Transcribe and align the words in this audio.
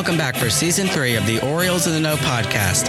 Welcome 0.00 0.16
back 0.16 0.34
for 0.34 0.48
season 0.48 0.86
three 0.86 1.14
of 1.16 1.26
the 1.26 1.46
Orioles 1.46 1.86
in 1.86 1.92
the 1.92 2.00
Know 2.00 2.16
podcast. 2.16 2.88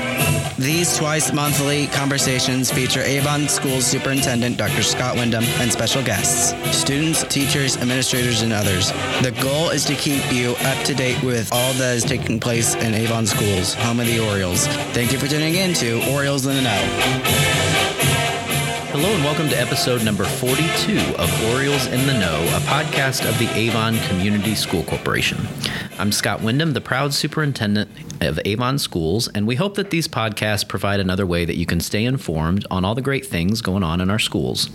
These 0.56 0.96
twice 0.96 1.34
monthly 1.34 1.88
conversations 1.88 2.72
feature 2.72 3.02
Avon 3.02 3.50
School 3.50 3.82
Superintendent 3.82 4.56
Dr. 4.56 4.82
Scott 4.82 5.18
Wyndham 5.18 5.44
and 5.60 5.70
special 5.70 6.02
guests, 6.02 6.54
students, 6.74 7.24
teachers, 7.24 7.76
administrators, 7.76 8.44
and 8.44 8.54
others. 8.54 8.94
The 9.24 9.38
goal 9.42 9.72
is 9.72 9.84
to 9.86 9.96
keep 9.96 10.32
you 10.32 10.56
up 10.62 10.86
to 10.86 10.94
date 10.94 11.22
with 11.22 11.52
all 11.52 11.74
that 11.74 11.98
is 11.98 12.06
taking 12.06 12.40
place 12.40 12.76
in 12.76 12.94
Avon 12.94 13.28
Schools, 13.28 13.74
home 13.74 14.00
of 14.00 14.06
the 14.06 14.26
Orioles. 14.26 14.66
Thank 14.94 15.12
you 15.12 15.20
for 15.20 15.28
tuning 15.28 15.56
in 15.56 15.74
to 15.74 16.10
Orioles 16.14 16.46
in 16.46 16.56
the 16.56 16.62
Know. 16.62 17.91
Hello 18.92 19.16
and 19.16 19.24
welcome 19.24 19.48
to 19.48 19.58
episode 19.58 20.04
number 20.04 20.26
42 20.26 21.16
of 21.16 21.54
Orioles 21.54 21.88
in 21.88 22.06
the 22.08 22.14
Know, 22.14 22.42
a 22.44 22.60
podcast 22.60 23.26
of 23.26 23.40
the 23.40 23.50
Avon 23.58 23.98
Community 24.10 24.54
School 24.54 24.84
Corporation. 24.84 25.48
I'm 25.98 26.12
Scott 26.12 26.42
Wyndham, 26.42 26.74
the 26.74 26.82
proud 26.82 27.14
superintendent 27.14 27.90
of 28.22 28.38
Avon 28.44 28.78
Schools, 28.78 29.30
and 29.30 29.48
we 29.48 29.56
hope 29.56 29.76
that 29.76 29.92
these 29.92 30.10
podcasts 30.10 30.68
provide 30.68 31.00
another 31.00 31.26
way 31.26 31.46
that 31.46 31.56
you 31.56 31.66
can 31.66 31.80
stay 31.80 32.04
informed 32.04 32.66
on 32.70 32.84
all 32.84 32.94
the 32.94 33.02
great 33.02 33.26
things 33.26 33.62
going 33.62 33.82
on 33.82 34.02
in 34.02 34.10
our 34.10 34.20
schools. 34.20 34.70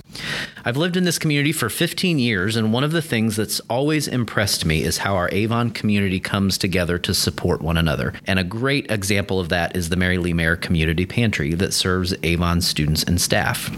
I've 0.64 0.76
lived 0.76 0.96
in 0.96 1.04
this 1.04 1.18
community 1.18 1.52
for 1.52 1.68
15 1.68 2.18
years, 2.18 2.56
and 2.56 2.72
one 2.72 2.84
of 2.84 2.92
the 2.92 3.02
things 3.02 3.36
that's 3.36 3.60
always 3.68 4.08
impressed 4.08 4.64
me 4.64 4.82
is 4.82 4.98
how 4.98 5.14
our 5.14 5.28
Avon 5.30 5.70
community 5.70 6.20
comes 6.20 6.56
together 6.56 6.98
to 6.98 7.12
support 7.12 7.60
one 7.60 7.76
another. 7.76 8.14
And 8.26 8.38
a 8.38 8.44
great 8.44 8.90
example 8.90 9.38
of 9.40 9.50
that 9.50 9.76
is 9.76 9.90
the 9.90 9.96
Mary 9.96 10.18
Lee 10.18 10.32
Mayer 10.32 10.56
Community 10.56 11.06
Pantry 11.06 11.54
that 11.54 11.74
serves 11.74 12.14
Avon 12.22 12.60
students 12.62 13.02
and 13.04 13.20
staff. 13.20 13.70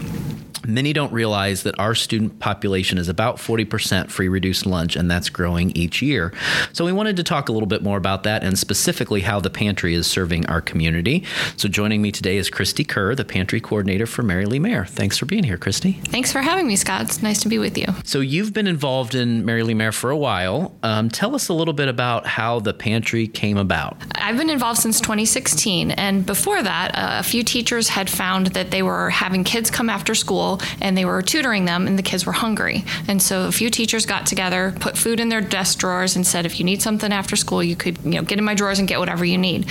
Many 0.69 0.93
don't 0.93 1.11
realize 1.11 1.63
that 1.63 1.79
our 1.79 1.95
student 1.95 2.39
population 2.39 2.99
is 2.99 3.09
about 3.09 3.37
40% 3.37 4.11
free 4.11 4.29
reduced 4.29 4.67
lunch, 4.67 4.95
and 4.95 5.09
that's 5.09 5.27
growing 5.29 5.71
each 5.71 6.01
year. 6.01 6.31
So, 6.73 6.85
we 6.85 6.91
wanted 6.91 7.15
to 7.17 7.23
talk 7.23 7.49
a 7.49 7.51
little 7.51 7.67
bit 7.67 7.81
more 7.81 7.97
about 7.97 8.23
that 8.23 8.43
and 8.43 8.57
specifically 8.57 9.21
how 9.21 9.39
the 9.39 9.49
pantry 9.49 9.95
is 9.95 10.05
serving 10.05 10.45
our 10.45 10.61
community. 10.61 11.23
So, 11.57 11.67
joining 11.67 12.03
me 12.03 12.11
today 12.11 12.37
is 12.37 12.51
Christy 12.51 12.83
Kerr, 12.83 13.15
the 13.15 13.25
pantry 13.25 13.59
coordinator 13.59 14.05
for 14.05 14.21
Mary 14.21 14.45
Lee 14.45 14.59
Mayer. 14.59 14.85
Thanks 14.85 15.17
for 15.17 15.25
being 15.25 15.43
here, 15.43 15.57
Christy. 15.57 15.93
Thanks 16.05 16.31
for 16.31 16.41
having 16.41 16.67
me, 16.67 16.75
Scott. 16.75 17.01
It's 17.01 17.23
nice 17.23 17.41
to 17.41 17.49
be 17.49 17.57
with 17.57 17.75
you. 17.75 17.87
So, 18.03 18.19
you've 18.19 18.53
been 18.53 18.67
involved 18.67 19.15
in 19.15 19.45
Mary 19.45 19.63
Lee 19.63 19.73
Mayer 19.73 19.91
for 19.91 20.11
a 20.11 20.17
while. 20.17 20.75
Um, 20.83 21.09
tell 21.09 21.33
us 21.33 21.49
a 21.49 21.53
little 21.53 21.73
bit 21.73 21.87
about 21.87 22.27
how 22.27 22.59
the 22.59 22.73
pantry 22.73 23.27
came 23.27 23.57
about. 23.57 23.97
I've 24.13 24.37
been 24.37 24.51
involved 24.51 24.79
since 24.79 25.01
2016, 25.01 25.91
and 25.91 26.25
before 26.25 26.61
that, 26.61 26.91
uh, 26.93 27.19
a 27.19 27.23
few 27.23 27.43
teachers 27.43 27.89
had 27.89 28.07
found 28.07 28.47
that 28.47 28.69
they 28.69 28.83
were 28.83 29.09
having 29.09 29.43
kids 29.43 29.71
come 29.71 29.89
after 29.89 30.13
school 30.13 30.58
and 30.81 30.97
they 30.97 31.05
were 31.05 31.21
tutoring 31.21 31.65
them, 31.65 31.87
and 31.87 31.97
the 31.97 32.03
kids 32.03 32.25
were 32.25 32.31
hungry. 32.31 32.83
And 33.07 33.21
so 33.21 33.47
a 33.47 33.51
few 33.51 33.69
teachers 33.69 34.05
got 34.05 34.25
together, 34.25 34.73
put 34.79 34.97
food 34.97 35.19
in 35.19 35.29
their 35.29 35.41
desk 35.41 35.79
drawers, 35.79 36.15
and 36.15 36.25
said, 36.25 36.45
if 36.45 36.59
you 36.59 36.65
need 36.65 36.81
something 36.81 37.11
after 37.11 37.35
school, 37.35 37.63
you 37.63 37.75
could 37.75 37.97
you 38.03 38.11
know 38.11 38.23
get 38.23 38.37
in 38.37 38.43
my 38.43 38.55
drawers 38.55 38.79
and 38.79 38.87
get 38.87 38.99
whatever 38.99 39.25
you 39.25 39.37
need. 39.37 39.67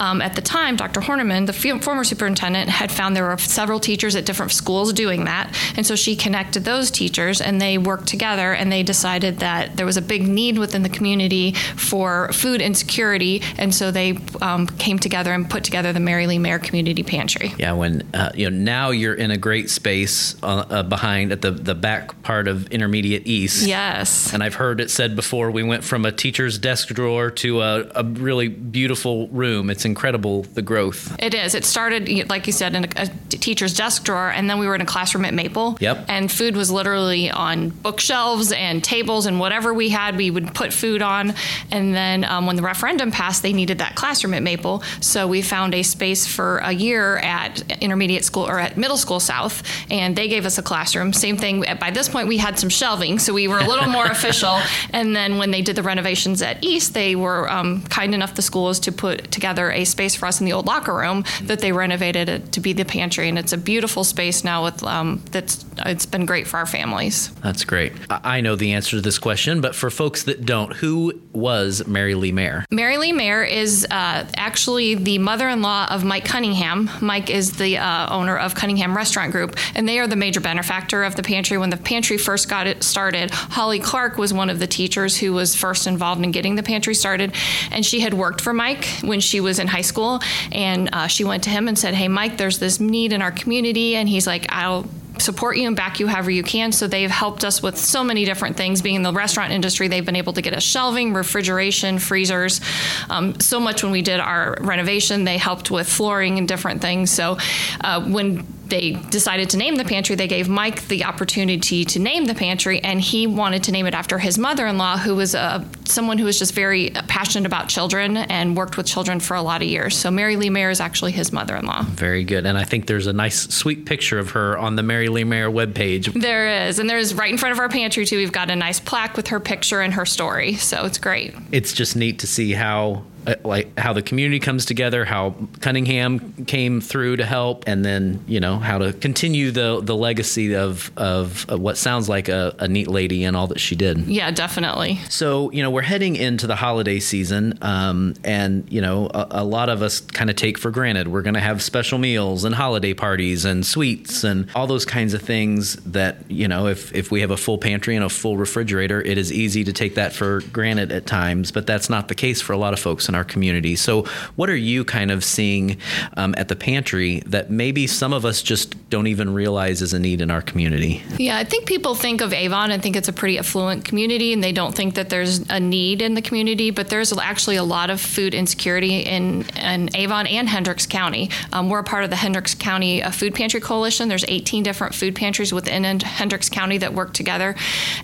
Um, 0.00 0.20
at 0.22 0.34
the 0.34 0.42
time, 0.42 0.76
Dr. 0.76 1.00
Hoernemann, 1.00 1.46
the 1.46 1.52
former 1.52 2.04
superintendent, 2.04 2.68
had 2.68 2.90
found 2.90 3.16
there 3.16 3.28
were 3.28 3.38
several 3.38 3.80
teachers 3.80 4.16
at 4.16 4.26
different 4.26 4.52
schools 4.52 4.92
doing 4.92 5.24
that, 5.24 5.56
and 5.76 5.86
so 5.86 5.96
she 5.96 6.16
connected 6.16 6.64
those 6.64 6.90
teachers, 6.90 7.40
and 7.40 7.60
they 7.60 7.78
worked 7.78 8.06
together, 8.06 8.52
and 8.52 8.70
they 8.70 8.82
decided 8.82 9.38
that 9.38 9.76
there 9.76 9.86
was 9.86 9.96
a 9.96 10.02
big 10.02 10.26
need 10.28 10.58
within 10.58 10.82
the 10.82 10.88
community 10.88 11.52
for 11.76 12.32
food 12.32 12.60
insecurity, 12.60 13.42
and 13.58 13.74
so 13.74 13.90
they 13.90 14.18
um, 14.40 14.66
came 14.66 14.98
together 14.98 15.32
and 15.32 15.48
put 15.48 15.64
together 15.64 15.92
the 15.92 16.00
Mary 16.00 16.26
Lee 16.26 16.38
Mayer 16.38 16.58
Community 16.58 17.02
Pantry. 17.02 17.52
Yeah, 17.58 17.72
when 17.72 18.08
uh, 18.14 18.30
you 18.34 18.50
know 18.50 18.56
now 18.56 18.90
you're 18.90 19.14
in 19.14 19.30
a 19.30 19.38
great 19.38 19.70
space 19.70 20.11
uh, 20.42 20.64
uh, 20.68 20.82
behind 20.82 21.32
at 21.32 21.40
the 21.40 21.50
the 21.50 21.74
back 21.74 22.22
part 22.22 22.48
of 22.48 22.66
Intermediate 22.70 23.26
East. 23.26 23.66
Yes. 23.66 24.32
And 24.32 24.42
I've 24.42 24.54
heard 24.54 24.80
it 24.80 24.90
said 24.90 25.16
before 25.16 25.50
we 25.50 25.62
went 25.62 25.84
from 25.84 26.04
a 26.04 26.12
teacher's 26.12 26.58
desk 26.58 26.88
drawer 26.88 27.30
to 27.30 27.60
a, 27.60 27.90
a 27.94 28.04
really 28.04 28.48
beautiful 28.48 29.28
room. 29.28 29.70
It's 29.70 29.84
incredible 29.84 30.42
the 30.54 30.62
growth. 30.62 31.14
It 31.18 31.34
is. 31.34 31.54
It 31.54 31.64
started, 31.64 32.28
like 32.28 32.46
you 32.46 32.52
said, 32.52 32.74
in 32.74 32.84
a, 32.84 32.88
a 32.96 33.06
teacher's 33.28 33.74
desk 33.74 34.04
drawer, 34.04 34.30
and 34.30 34.48
then 34.48 34.58
we 34.58 34.66
were 34.66 34.74
in 34.74 34.80
a 34.80 34.86
classroom 34.94 35.24
at 35.24 35.34
Maple. 35.34 35.76
Yep. 35.80 36.06
And 36.08 36.30
food 36.30 36.56
was 36.56 36.70
literally 36.70 37.30
on 37.30 37.70
bookshelves 37.70 38.52
and 38.52 38.82
tables, 38.82 39.26
and 39.26 39.40
whatever 39.40 39.74
we 39.74 39.88
had, 39.88 40.16
we 40.16 40.30
would 40.30 40.54
put 40.54 40.72
food 40.72 41.02
on. 41.02 41.34
And 41.70 41.94
then 41.94 42.24
um, 42.24 42.46
when 42.46 42.56
the 42.56 42.62
referendum 42.62 43.10
passed, 43.10 43.42
they 43.42 43.52
needed 43.52 43.78
that 43.78 43.94
classroom 43.94 44.34
at 44.34 44.42
Maple, 44.42 44.82
so 45.00 45.26
we 45.26 45.42
found 45.42 45.74
a 45.74 45.82
space 45.82 46.26
for 46.26 46.58
a 46.58 46.72
year 46.72 47.18
at 47.18 47.62
intermediate 47.82 48.24
school 48.24 48.46
or 48.46 48.58
at 48.58 48.76
middle 48.76 48.96
school 48.96 49.20
south, 49.20 49.62
and 49.90 50.01
they 50.10 50.28
gave 50.28 50.46
us 50.46 50.58
a 50.58 50.62
classroom. 50.62 51.12
Same 51.12 51.36
thing. 51.36 51.64
By 51.80 51.90
this 51.90 52.08
point, 52.08 52.28
we 52.28 52.38
had 52.38 52.58
some 52.58 52.68
shelving, 52.68 53.18
so 53.18 53.32
we 53.32 53.48
were 53.48 53.58
a 53.58 53.66
little 53.66 53.88
more 53.88 54.06
official. 54.16 54.60
And 54.90 55.14
then 55.14 55.38
when 55.38 55.50
they 55.50 55.62
did 55.62 55.76
the 55.76 55.82
renovations 55.82 56.42
at 56.42 56.62
East, 56.64 56.94
they 56.94 57.14
were 57.14 57.50
um, 57.50 57.82
kind 57.84 58.14
enough, 58.14 58.34
the 58.34 58.42
schools, 58.42 58.80
to 58.80 58.92
put 58.92 59.30
together 59.30 59.70
a 59.70 59.84
space 59.84 60.14
for 60.14 60.26
us 60.26 60.40
in 60.40 60.46
the 60.46 60.52
old 60.52 60.66
locker 60.66 60.94
room 60.94 61.24
that 61.42 61.60
they 61.60 61.72
renovated 61.72 62.28
it 62.28 62.52
to 62.52 62.60
be 62.60 62.72
the 62.72 62.84
pantry. 62.84 63.28
And 63.28 63.38
it's 63.38 63.52
a 63.52 63.58
beautiful 63.58 64.04
space 64.04 64.44
now 64.44 64.64
with 64.64 64.82
um, 64.82 65.22
that's 65.30 65.64
it's 65.86 66.06
been 66.06 66.26
great 66.26 66.46
for 66.46 66.58
our 66.58 66.66
families. 66.66 67.30
That's 67.42 67.64
great. 67.64 67.92
I 68.10 68.40
know 68.40 68.56
the 68.56 68.72
answer 68.72 68.96
to 68.96 69.00
this 69.00 69.18
question, 69.18 69.60
but 69.60 69.74
for 69.74 69.90
folks 69.90 70.24
that 70.24 70.44
don't, 70.44 70.72
who 70.74 71.20
was 71.32 71.86
Mary 71.86 72.14
Lee 72.14 72.32
Mayer? 72.32 72.64
Mary 72.70 72.98
Lee 72.98 73.12
Mayer 73.12 73.42
is 73.42 73.86
uh, 73.90 74.26
actually 74.36 74.94
the 74.94 75.18
mother-in-law 75.18 75.88
of 75.90 76.04
Mike 76.04 76.24
Cunningham. 76.24 76.90
Mike 77.00 77.30
is 77.30 77.56
the 77.56 77.78
uh, 77.78 78.14
owner 78.14 78.36
of 78.36 78.54
Cunningham 78.54 78.96
Restaurant 78.96 79.32
Group, 79.32 79.56
and 79.74 79.88
they 79.88 79.91
are 79.98 80.06
the 80.06 80.16
major 80.16 80.40
benefactor 80.40 81.04
of 81.04 81.16
the 81.16 81.22
pantry. 81.22 81.58
When 81.58 81.70
the 81.70 81.76
pantry 81.76 82.18
first 82.18 82.48
got 82.48 82.66
it 82.66 82.82
started, 82.82 83.30
Holly 83.30 83.78
Clark 83.78 84.18
was 84.18 84.32
one 84.32 84.50
of 84.50 84.58
the 84.58 84.66
teachers 84.66 85.16
who 85.16 85.32
was 85.32 85.54
first 85.54 85.86
involved 85.86 86.22
in 86.24 86.30
getting 86.30 86.56
the 86.56 86.62
pantry 86.62 86.94
started, 86.94 87.34
and 87.70 87.84
she 87.84 88.00
had 88.00 88.14
worked 88.14 88.40
for 88.40 88.52
Mike 88.52 88.86
when 89.02 89.20
she 89.20 89.40
was 89.40 89.58
in 89.58 89.66
high 89.66 89.82
school, 89.82 90.20
and 90.50 90.88
uh, 90.92 91.06
she 91.06 91.24
went 91.24 91.44
to 91.44 91.50
him 91.50 91.68
and 91.68 91.78
said, 91.78 91.94
"Hey, 91.94 92.08
Mike, 92.08 92.36
there's 92.36 92.58
this 92.58 92.80
need 92.80 93.12
in 93.12 93.22
our 93.22 93.32
community," 93.32 93.96
and 93.96 94.08
he's 94.08 94.26
like, 94.26 94.46
"I'll." 94.50 94.86
support 95.18 95.56
you 95.56 95.66
and 95.66 95.76
back 95.76 96.00
you 96.00 96.06
however 96.06 96.30
you 96.30 96.42
can. 96.42 96.72
So 96.72 96.86
they've 96.86 97.10
helped 97.10 97.44
us 97.44 97.62
with 97.62 97.78
so 97.78 98.02
many 98.04 98.24
different 98.24 98.56
things. 98.56 98.82
Being 98.82 98.96
in 98.96 99.02
the 99.02 99.12
restaurant 99.12 99.52
industry, 99.52 99.88
they've 99.88 100.04
been 100.04 100.16
able 100.16 100.32
to 100.34 100.42
get 100.42 100.52
us 100.52 100.62
shelving, 100.62 101.14
refrigeration, 101.14 101.98
freezers. 101.98 102.60
Um, 103.08 103.38
so 103.40 103.60
much 103.60 103.82
when 103.82 103.92
we 103.92 104.02
did 104.02 104.20
our 104.20 104.56
renovation, 104.60 105.24
they 105.24 105.38
helped 105.38 105.70
with 105.70 105.88
flooring 105.88 106.38
and 106.38 106.48
different 106.48 106.82
things. 106.82 107.10
So 107.10 107.38
uh, 107.80 108.04
when 108.04 108.46
they 108.72 108.92
decided 109.10 109.50
to 109.50 109.58
name 109.58 109.76
the 109.76 109.84
pantry, 109.84 110.16
they 110.16 110.26
gave 110.26 110.48
Mike 110.48 110.88
the 110.88 111.04
opportunity 111.04 111.84
to 111.84 111.98
name 111.98 112.24
the 112.24 112.34
pantry, 112.34 112.80
and 112.80 113.00
he 113.02 113.26
wanted 113.26 113.62
to 113.64 113.70
name 113.70 113.84
it 113.84 113.92
after 113.92 114.18
his 114.18 114.38
mother-in-law, 114.38 114.96
who 114.96 115.14
was 115.14 115.34
a 115.34 115.62
someone 115.84 116.16
who 116.16 116.24
was 116.24 116.38
just 116.38 116.54
very 116.54 116.90
passionate 117.06 117.44
about 117.44 117.68
children 117.68 118.16
and 118.16 118.56
worked 118.56 118.78
with 118.78 118.86
children 118.86 119.20
for 119.20 119.34
a 119.36 119.42
lot 119.42 119.60
of 119.60 119.68
years. 119.68 119.94
So 119.94 120.10
Mary 120.10 120.36
Lee 120.36 120.48
Mayer 120.48 120.70
is 120.70 120.80
actually 120.80 121.12
his 121.12 121.32
mother-in-law. 121.32 121.82
Very 121.90 122.24
good, 122.24 122.46
and 122.46 122.56
I 122.56 122.64
think 122.64 122.86
there's 122.86 123.06
a 123.06 123.12
nice, 123.12 123.42
sweet 123.54 123.84
picture 123.84 124.18
of 124.18 124.30
her 124.30 124.56
on 124.56 124.76
the 124.76 124.82
Mary 124.82 125.08
Lee 125.08 125.24
Mayer 125.24 125.50
webpage. 125.50 126.10
There 126.18 126.66
is, 126.66 126.78
and 126.78 126.88
there's 126.88 127.12
right 127.12 127.30
in 127.30 127.36
front 127.36 127.52
of 127.52 127.58
our 127.58 127.68
pantry 127.68 128.06
too. 128.06 128.16
We've 128.16 128.32
got 128.32 128.48
a 128.48 128.56
nice 128.56 128.80
plaque 128.80 129.18
with 129.18 129.28
her 129.28 129.38
picture 129.38 129.82
and 129.82 129.92
her 129.92 130.06
story, 130.06 130.54
so 130.54 130.86
it's 130.86 130.96
great. 130.96 131.34
It's 131.50 131.74
just 131.74 131.94
neat 131.94 132.20
to 132.20 132.26
see 132.26 132.52
how 132.52 133.04
uh, 133.26 133.34
like 133.44 133.78
how 133.78 133.92
the 133.92 134.02
community 134.02 134.40
comes 134.40 134.64
together, 134.64 135.04
how 135.04 135.34
Cunningham 135.60 136.44
came 136.46 136.80
through 136.80 137.16
to 137.16 137.26
help, 137.26 137.64
and 137.66 137.84
then 137.84 138.24
you 138.26 138.40
know 138.40 138.58
how 138.58 138.78
to 138.78 138.92
continue 138.92 139.50
the 139.50 139.80
the 139.82 139.96
legacy 139.96 140.54
of 140.54 140.90
of 140.96 141.48
what 141.48 141.76
sounds 141.76 142.08
like 142.08 142.28
a, 142.28 142.54
a 142.58 142.68
neat 142.68 142.88
lady 142.88 143.24
and 143.24 143.36
all 143.36 143.46
that 143.48 143.60
she 143.60 143.76
did. 143.76 143.98
Yeah, 144.06 144.30
definitely. 144.30 144.98
So 145.08 145.50
you 145.52 145.62
know 145.62 145.70
we're 145.70 145.82
heading 145.82 146.16
into 146.16 146.46
the 146.46 146.56
holiday 146.56 146.98
season, 147.00 147.58
um, 147.62 148.14
and 148.24 148.70
you 148.70 148.80
know 148.80 149.06
a, 149.12 149.26
a 149.30 149.44
lot 149.44 149.68
of 149.68 149.82
us 149.82 150.00
kind 150.00 150.30
of 150.30 150.36
take 150.36 150.58
for 150.58 150.70
granted 150.70 151.08
we're 151.08 151.22
going 151.22 151.34
to 151.34 151.40
have 151.40 151.62
special 151.62 151.98
meals 151.98 152.44
and 152.44 152.54
holiday 152.54 152.94
parties 152.94 153.44
and 153.44 153.64
sweets 153.64 154.24
and 154.24 154.48
all 154.54 154.66
those 154.66 154.84
kinds 154.84 155.14
of 155.14 155.22
things 155.22 155.76
that 155.76 156.18
you 156.28 156.48
know 156.48 156.66
if 156.66 156.94
if 156.94 157.10
we 157.10 157.20
have 157.20 157.30
a 157.30 157.36
full 157.36 157.58
pantry 157.58 157.96
and 157.96 158.04
a 158.04 158.08
full 158.08 158.36
refrigerator, 158.36 159.00
it 159.00 159.18
is 159.18 159.32
easy 159.32 159.64
to 159.64 159.72
take 159.72 159.94
that 159.94 160.12
for 160.12 160.40
granted 160.52 160.92
at 160.92 161.06
times, 161.06 161.50
but 161.50 161.66
that's 161.66 161.88
not 161.88 162.08
the 162.08 162.14
case 162.14 162.40
for 162.40 162.52
a 162.52 162.56
lot 162.56 162.72
of 162.72 162.78
folks 162.78 163.08
in 163.12 163.16
our 163.16 163.24
community. 163.24 163.76
So, 163.76 164.04
what 164.36 164.48
are 164.48 164.56
you 164.56 164.84
kind 164.84 165.10
of 165.10 165.22
seeing 165.22 165.76
um, 166.16 166.34
at 166.38 166.48
the 166.48 166.56
pantry 166.56 167.20
that 167.26 167.50
maybe 167.50 167.86
some 167.86 168.12
of 168.12 168.24
us 168.24 168.42
just 168.42 168.88
don't 168.88 169.06
even 169.06 169.34
realize 169.34 169.82
is 169.82 169.92
a 169.92 169.98
need 169.98 170.22
in 170.22 170.30
our 170.30 170.40
community? 170.40 171.02
Yeah, 171.18 171.36
I 171.36 171.44
think 171.44 171.66
people 171.66 171.94
think 171.94 172.22
of 172.22 172.32
Avon 172.32 172.70
and 172.70 172.82
think 172.82 172.96
it's 172.96 173.08
a 173.08 173.12
pretty 173.12 173.38
affluent 173.38 173.84
community, 173.84 174.32
and 174.32 174.42
they 174.42 174.52
don't 174.52 174.74
think 174.74 174.94
that 174.94 175.10
there's 175.10 175.40
a 175.50 175.60
need 175.60 176.00
in 176.00 176.14
the 176.14 176.22
community. 176.22 176.70
But 176.70 176.88
there's 176.88 177.16
actually 177.16 177.56
a 177.56 177.64
lot 177.64 177.90
of 177.90 178.00
food 178.00 178.34
insecurity 178.34 179.00
in, 179.00 179.42
in 179.56 179.94
Avon 179.94 180.26
and 180.26 180.48
Hendricks 180.48 180.86
County. 180.86 181.28
Um, 181.52 181.68
we're 181.68 181.80
a 181.80 181.84
part 181.84 182.04
of 182.04 182.10
the 182.10 182.16
Hendricks 182.16 182.54
County 182.54 183.02
uh, 183.02 183.10
Food 183.10 183.34
Pantry 183.34 183.60
Coalition. 183.60 184.08
There's 184.08 184.24
18 184.26 184.62
different 184.62 184.94
food 184.94 185.14
pantries 185.14 185.52
within 185.52 185.84
Hendricks 186.00 186.48
County 186.48 186.78
that 186.78 186.94
work 186.94 187.12
together, 187.12 187.54